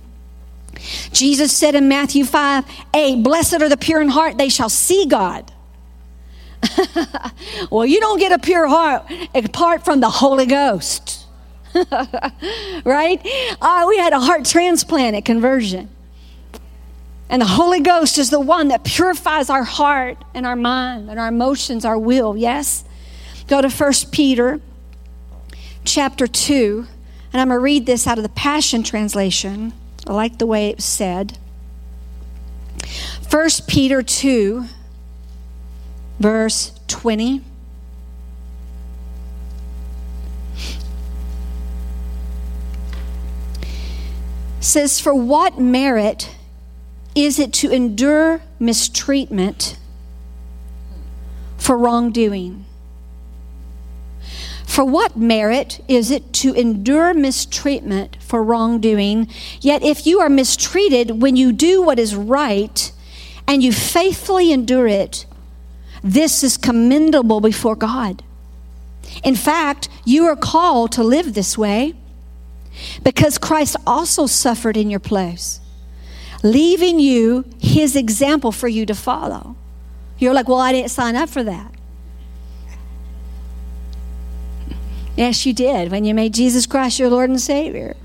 Jesus 1.11 1.55
said 1.55 1.75
in 1.75 1.87
Matthew 1.87 2.25
5 2.25 2.65
8, 2.95 3.21
Blessed 3.21 3.61
are 3.61 3.69
the 3.69 3.77
pure 3.77 4.01
in 4.01 4.09
heart, 4.09 4.39
they 4.39 4.49
shall 4.49 4.69
see 4.69 5.05
God. 5.05 5.51
well, 7.69 7.85
you 7.85 7.99
don't 7.99 8.17
get 8.17 8.31
a 8.31 8.39
pure 8.39 8.67
heart 8.67 9.03
apart 9.35 9.85
from 9.85 9.99
the 9.99 10.09
Holy 10.09 10.47
Ghost. 10.47 11.27
right? 12.83 13.21
Uh, 13.61 13.85
we 13.87 13.97
had 13.99 14.13
a 14.13 14.19
heart 14.19 14.43
transplant 14.43 15.15
at 15.15 15.23
conversion. 15.23 15.87
And 17.29 17.43
the 17.43 17.47
Holy 17.47 17.79
Ghost 17.79 18.17
is 18.17 18.31
the 18.31 18.39
one 18.39 18.69
that 18.69 18.83
purifies 18.83 19.51
our 19.51 19.63
heart 19.63 20.17
and 20.33 20.47
our 20.47 20.55
mind 20.55 21.11
and 21.11 21.19
our 21.19 21.27
emotions, 21.27 21.85
our 21.85 21.99
will, 21.99 22.35
yes? 22.35 22.85
Go 23.53 23.61
to 23.61 23.69
1 23.69 23.93
Peter 24.09 24.59
chapter 25.85 26.25
2, 26.25 26.87
and 27.31 27.39
I'm 27.39 27.49
going 27.49 27.59
to 27.59 27.63
read 27.63 27.85
this 27.85 28.07
out 28.07 28.17
of 28.17 28.23
the 28.23 28.29
Passion 28.29 28.81
Translation. 28.81 29.73
I 30.07 30.13
like 30.13 30.39
the 30.39 30.47
way 30.47 30.69
it's 30.69 30.83
said. 30.83 31.37
1 33.29 33.49
Peter 33.67 34.01
2, 34.01 34.65
verse 36.19 36.71
20. 36.87 37.41
says, 44.61 44.99
For 44.99 45.13
what 45.13 45.59
merit 45.59 46.35
is 47.13 47.37
it 47.37 47.53
to 47.53 47.69
endure 47.69 48.41
mistreatment 48.57 49.77
for 51.59 51.77
wrongdoing? 51.77 52.65
For 54.73 54.83
what 54.83 55.15
merit 55.15 55.81
is 55.87 56.09
it 56.09 56.33
to 56.33 56.55
endure 56.55 57.13
mistreatment 57.13 58.17
for 58.19 58.41
wrongdoing? 58.41 59.27
Yet 59.61 59.83
if 59.83 60.07
you 60.07 60.19
are 60.19 60.29
mistreated 60.29 61.21
when 61.21 61.35
you 61.35 61.51
do 61.51 61.83
what 61.83 61.99
is 61.99 62.15
right 62.15 62.91
and 63.47 63.61
you 63.61 63.71
faithfully 63.71 64.51
endure 64.51 64.87
it, 64.87 65.27
this 66.03 66.43
is 66.43 66.57
commendable 66.57 67.39
before 67.39 67.75
God. 67.75 68.23
In 69.23 69.35
fact, 69.35 69.89
you 70.05 70.25
are 70.25 70.35
called 70.35 70.91
to 70.93 71.03
live 71.03 71.35
this 71.35 71.55
way 71.55 71.93
because 73.03 73.37
Christ 73.37 73.75
also 73.85 74.25
suffered 74.25 74.75
in 74.75 74.89
your 74.89 74.99
place, 74.99 75.59
leaving 76.41 76.99
you 76.99 77.45
his 77.59 77.95
example 77.95 78.51
for 78.51 78.67
you 78.67 78.87
to 78.87 78.95
follow. 78.95 79.55
You're 80.17 80.33
like, 80.33 80.47
well, 80.47 80.57
I 80.57 80.71
didn't 80.71 80.89
sign 80.89 81.15
up 81.15 81.29
for 81.29 81.43
that. 81.43 81.75
Yes, 85.15 85.45
you 85.45 85.53
did 85.53 85.91
when 85.91 86.05
you 86.05 86.13
made 86.13 86.33
Jesus 86.33 86.65
Christ 86.65 86.99
your 86.99 87.09
Lord 87.09 87.29
and 87.29 87.39
Savior. 87.39 87.95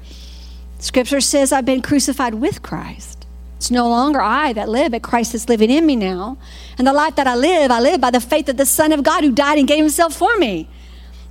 Scripture 0.79 1.21
says, 1.21 1.53
I've 1.53 1.65
been 1.65 1.83
crucified 1.83 2.35
with 2.35 2.63
Christ. 2.63 3.27
It's 3.57 3.71
no 3.71 3.89
longer 3.89 4.21
I 4.21 4.53
that 4.53 4.69
live, 4.69 4.93
but 4.93 5.03
Christ 5.03 5.35
is 5.35 5.49
living 5.49 5.71
in 5.71 5.85
me 5.85 5.97
now. 5.97 6.39
And 6.77 6.87
the 6.87 6.93
life 6.93 7.17
that 7.17 7.27
I 7.27 7.35
live, 7.35 7.73
I 7.73 7.81
live 7.81 8.01
by 8.01 8.13
the 8.13 8.21
faith 8.21 8.49
of 8.49 8.57
the 8.57 8.67
Son 8.67 8.93
of 8.93 9.03
God 9.03 9.25
who 9.25 9.33
died 9.33 9.59
and 9.59 9.67
gave 9.67 9.81
himself 9.81 10.15
for 10.15 10.37
me. 10.39 10.69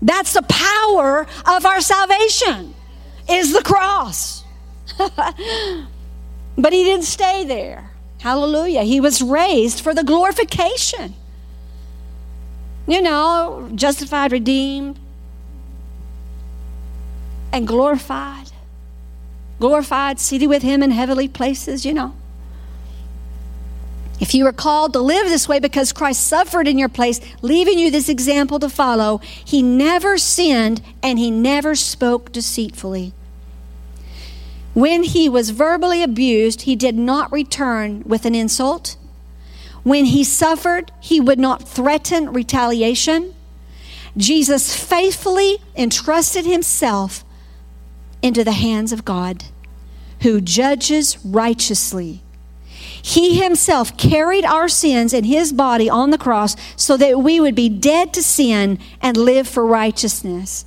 That's 0.02 0.34
the 0.34 0.42
power 0.44 1.26
of 1.46 1.66
our 1.66 1.80
salvation, 1.80 2.76
is 3.30 3.54
the 3.54 3.64
cross. 3.64 4.44
but 4.98 6.74
he 6.74 6.84
didn't 6.84 7.06
stay 7.06 7.46
there. 7.46 7.92
Hallelujah. 8.20 8.82
He 8.84 9.00
was 9.00 9.22
raised 9.22 9.80
for 9.80 9.94
the 9.94 10.04
glorification. 10.04 11.14
You 12.88 13.02
know, 13.02 13.72
justified, 13.76 14.32
redeemed, 14.32 15.00
and 17.52 17.68
glorified. 17.68 18.52
Glorified, 19.60 20.20
seated 20.20 20.48
with 20.48 20.62
him 20.62 20.84
in 20.84 20.92
heavenly 20.92 21.28
places, 21.28 21.86
you 21.86 21.94
know. 21.94 22.16
If 24.20 24.34
you 24.34 24.46
are 24.48 24.54
called 24.54 24.94
to 24.94 25.00
live 25.00 25.28
this 25.28 25.48
way 25.48 25.60
because 25.60 25.94
Christ 25.94 26.26
suffered 26.26 26.68
in 26.68 26.80
your 26.80 26.90
place, 26.90 27.20
leaving 27.42 27.78
you 27.78 27.92
this 27.92 28.10
example 28.10 28.60
to 28.60 28.70
follow, 28.70 29.20
he 29.46 29.62
never 29.62 30.18
sinned 30.18 30.82
and 31.04 31.20
he 31.20 31.30
never 31.30 31.76
spoke 31.76 32.32
deceitfully. 32.32 33.14
When 34.74 35.04
he 35.04 35.30
was 35.30 35.52
verbally 35.52 36.04
abused, 36.04 36.64
he 36.64 36.76
did 36.76 36.96
not 36.96 37.32
return 37.32 38.04
with 38.06 38.26
an 38.26 38.36
insult. 38.36 38.98
When 39.84 40.06
he 40.06 40.24
suffered, 40.24 40.92
he 41.00 41.20
would 41.20 41.40
not 41.40 41.68
threaten 41.68 42.34
retaliation. 42.34 43.34
Jesus 44.16 44.76
faithfully 44.76 45.60
entrusted 45.76 46.46
himself 46.46 47.24
into 48.22 48.44
the 48.44 48.52
hands 48.52 48.92
of 48.92 49.06
God, 49.06 49.46
who 50.22 50.42
judges 50.42 51.18
righteously. 51.24 52.22
He 53.02 53.42
himself 53.42 53.98
carried 53.98 54.44
our 54.44 54.68
sins 54.68 55.14
in 55.14 55.24
his 55.24 55.54
body 55.54 55.90
on 55.90 56.10
the 56.10 56.18
cross 56.18 56.56
so 56.76 56.98
that 56.98 57.20
we 57.20 57.40
would 57.40 57.56
be 57.56 57.70
dead 57.70 58.14
to 58.14 58.24
sin 58.24 58.80
and 59.02 59.16
live 59.16 59.48
for 59.48 59.66
righteousness. 59.66 60.66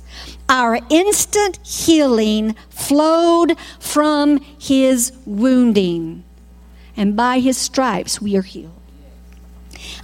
Our 0.49 0.79
instant 0.89 1.59
healing 1.65 2.55
flowed 2.69 3.57
from 3.79 4.39
his 4.59 5.13
wounding, 5.25 6.23
and 6.97 7.15
by 7.15 7.39
his 7.39 7.57
stripes 7.57 8.19
we 8.19 8.35
are 8.35 8.41
healed. 8.41 8.80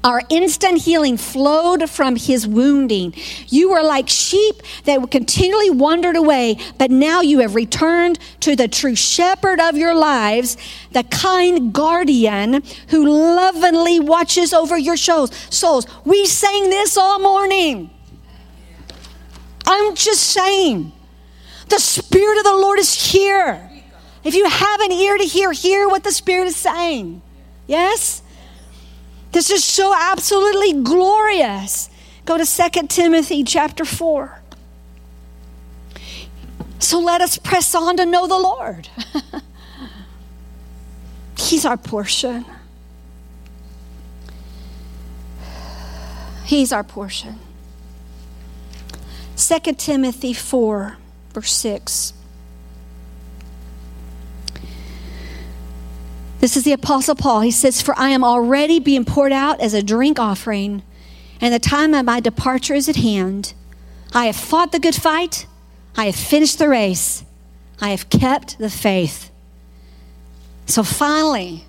Our 0.03 0.21
instant 0.29 0.81
healing 0.81 1.17
flowed 1.17 1.89
from 1.89 2.15
his 2.15 2.47
wounding. 2.47 3.13
You 3.47 3.71
were 3.71 3.83
like 3.83 4.09
sheep 4.09 4.55
that 4.85 5.11
continually 5.11 5.69
wandered 5.69 6.15
away, 6.15 6.57
but 6.77 6.91
now 6.91 7.21
you 7.21 7.39
have 7.39 7.55
returned 7.55 8.19
to 8.41 8.55
the 8.55 8.67
true 8.67 8.95
shepherd 8.95 9.59
of 9.59 9.75
your 9.75 9.95
lives, 9.95 10.57
the 10.91 11.03
kind 11.03 11.73
guardian 11.73 12.63
who 12.89 13.35
lovingly 13.35 13.99
watches 13.99 14.53
over 14.53 14.77
your 14.77 14.97
souls. 14.97 15.87
We 16.05 16.25
sang 16.25 16.69
this 16.69 16.97
all 16.97 17.19
morning. 17.19 17.89
I'm 19.65 19.95
just 19.95 20.23
saying, 20.23 20.93
the 21.69 21.79
Spirit 21.79 22.37
of 22.37 22.45
the 22.45 22.55
Lord 22.55 22.79
is 22.79 23.11
here. 23.11 23.69
If 24.23 24.33
you 24.33 24.47
have 24.47 24.81
an 24.81 24.91
ear 24.91 25.17
to 25.17 25.23
hear, 25.25 25.51
hear 25.51 25.87
what 25.89 26.03
the 26.03 26.11
Spirit 26.11 26.47
is 26.47 26.55
saying. 26.55 27.21
Yes? 27.65 28.21
This 29.37 29.51
is 29.51 29.63
so 29.63 29.93
absolutely 29.95 30.81
glorious. 30.81 31.91
Go 32.25 32.39
to 32.39 32.43
2 32.43 32.87
Timothy 32.87 33.43
chapter 33.43 33.85
4. 33.85 34.41
So 36.79 36.99
let 36.99 37.21
us 37.21 37.37
press 37.37 37.75
on 37.75 37.97
to 37.97 38.05
know 38.07 38.25
the 38.25 38.39
Lord. 38.39 38.89
He's 41.37 41.65
our 41.65 41.77
portion. 41.77 42.45
He's 46.43 46.73
our 46.73 46.83
portion. 46.83 47.37
2 49.35 49.59
Timothy 49.73 50.33
4, 50.33 50.97
verse 51.35 51.51
6. 51.51 52.13
This 56.39 56.55
is 56.55 56.63
the 56.63 56.73
Apostle 56.73 57.15
Paul. 57.15 57.41
He 57.41 57.51
says, 57.51 57.81
For 57.81 57.97
I 57.97 58.09
am 58.09 58.23
already 58.23 58.79
being 58.79 59.05
poured 59.05 59.31
out 59.31 59.59
as 59.59 59.73
a 59.73 59.81
drink 59.81 60.19
offering, 60.19 60.83
and 61.41 61.53
the 61.53 61.59
time 61.59 61.93
of 61.93 62.05
my 62.05 62.19
departure 62.19 62.75
is 62.75 62.87
at 62.87 62.97
hand. 62.97 63.53
I 64.13 64.27
have 64.27 64.35
fought 64.35 64.71
the 64.71 64.79
good 64.79 64.95
fight, 64.95 65.47
I 65.95 66.05
have 66.05 66.15
finished 66.15 66.59
the 66.59 66.69
race, 66.69 67.23
I 67.81 67.89
have 67.89 68.09
kept 68.09 68.59
the 68.59 68.69
faith. 68.69 69.31
So 70.67 70.83
finally, 70.83 71.65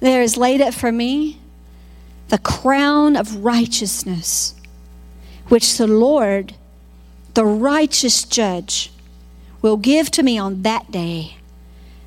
there 0.00 0.22
is 0.22 0.36
laid 0.36 0.60
up 0.60 0.74
for 0.74 0.90
me 0.90 1.40
the 2.28 2.38
crown 2.38 3.16
of 3.16 3.44
righteousness, 3.44 4.54
which 5.46 5.78
the 5.78 5.86
Lord, 5.86 6.54
the 7.34 7.46
righteous 7.46 8.24
judge, 8.24 8.90
will 9.62 9.76
give 9.76 10.10
to 10.10 10.22
me 10.22 10.38
on 10.38 10.62
that 10.62 10.90
day, 10.90 11.36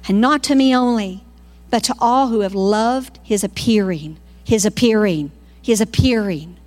and 0.08 0.20
not 0.20 0.44
to 0.44 0.56
me 0.56 0.76
only 0.76 1.24
but 1.72 1.84
to 1.86 1.96
all 2.00 2.28
who 2.28 2.42
have 2.42 2.54
loved 2.54 3.20
his 3.24 3.44
appearing, 3.44 4.18
his 4.44 4.66
appearing, 4.66 5.32
his 5.62 5.82
appearing. 5.82 6.58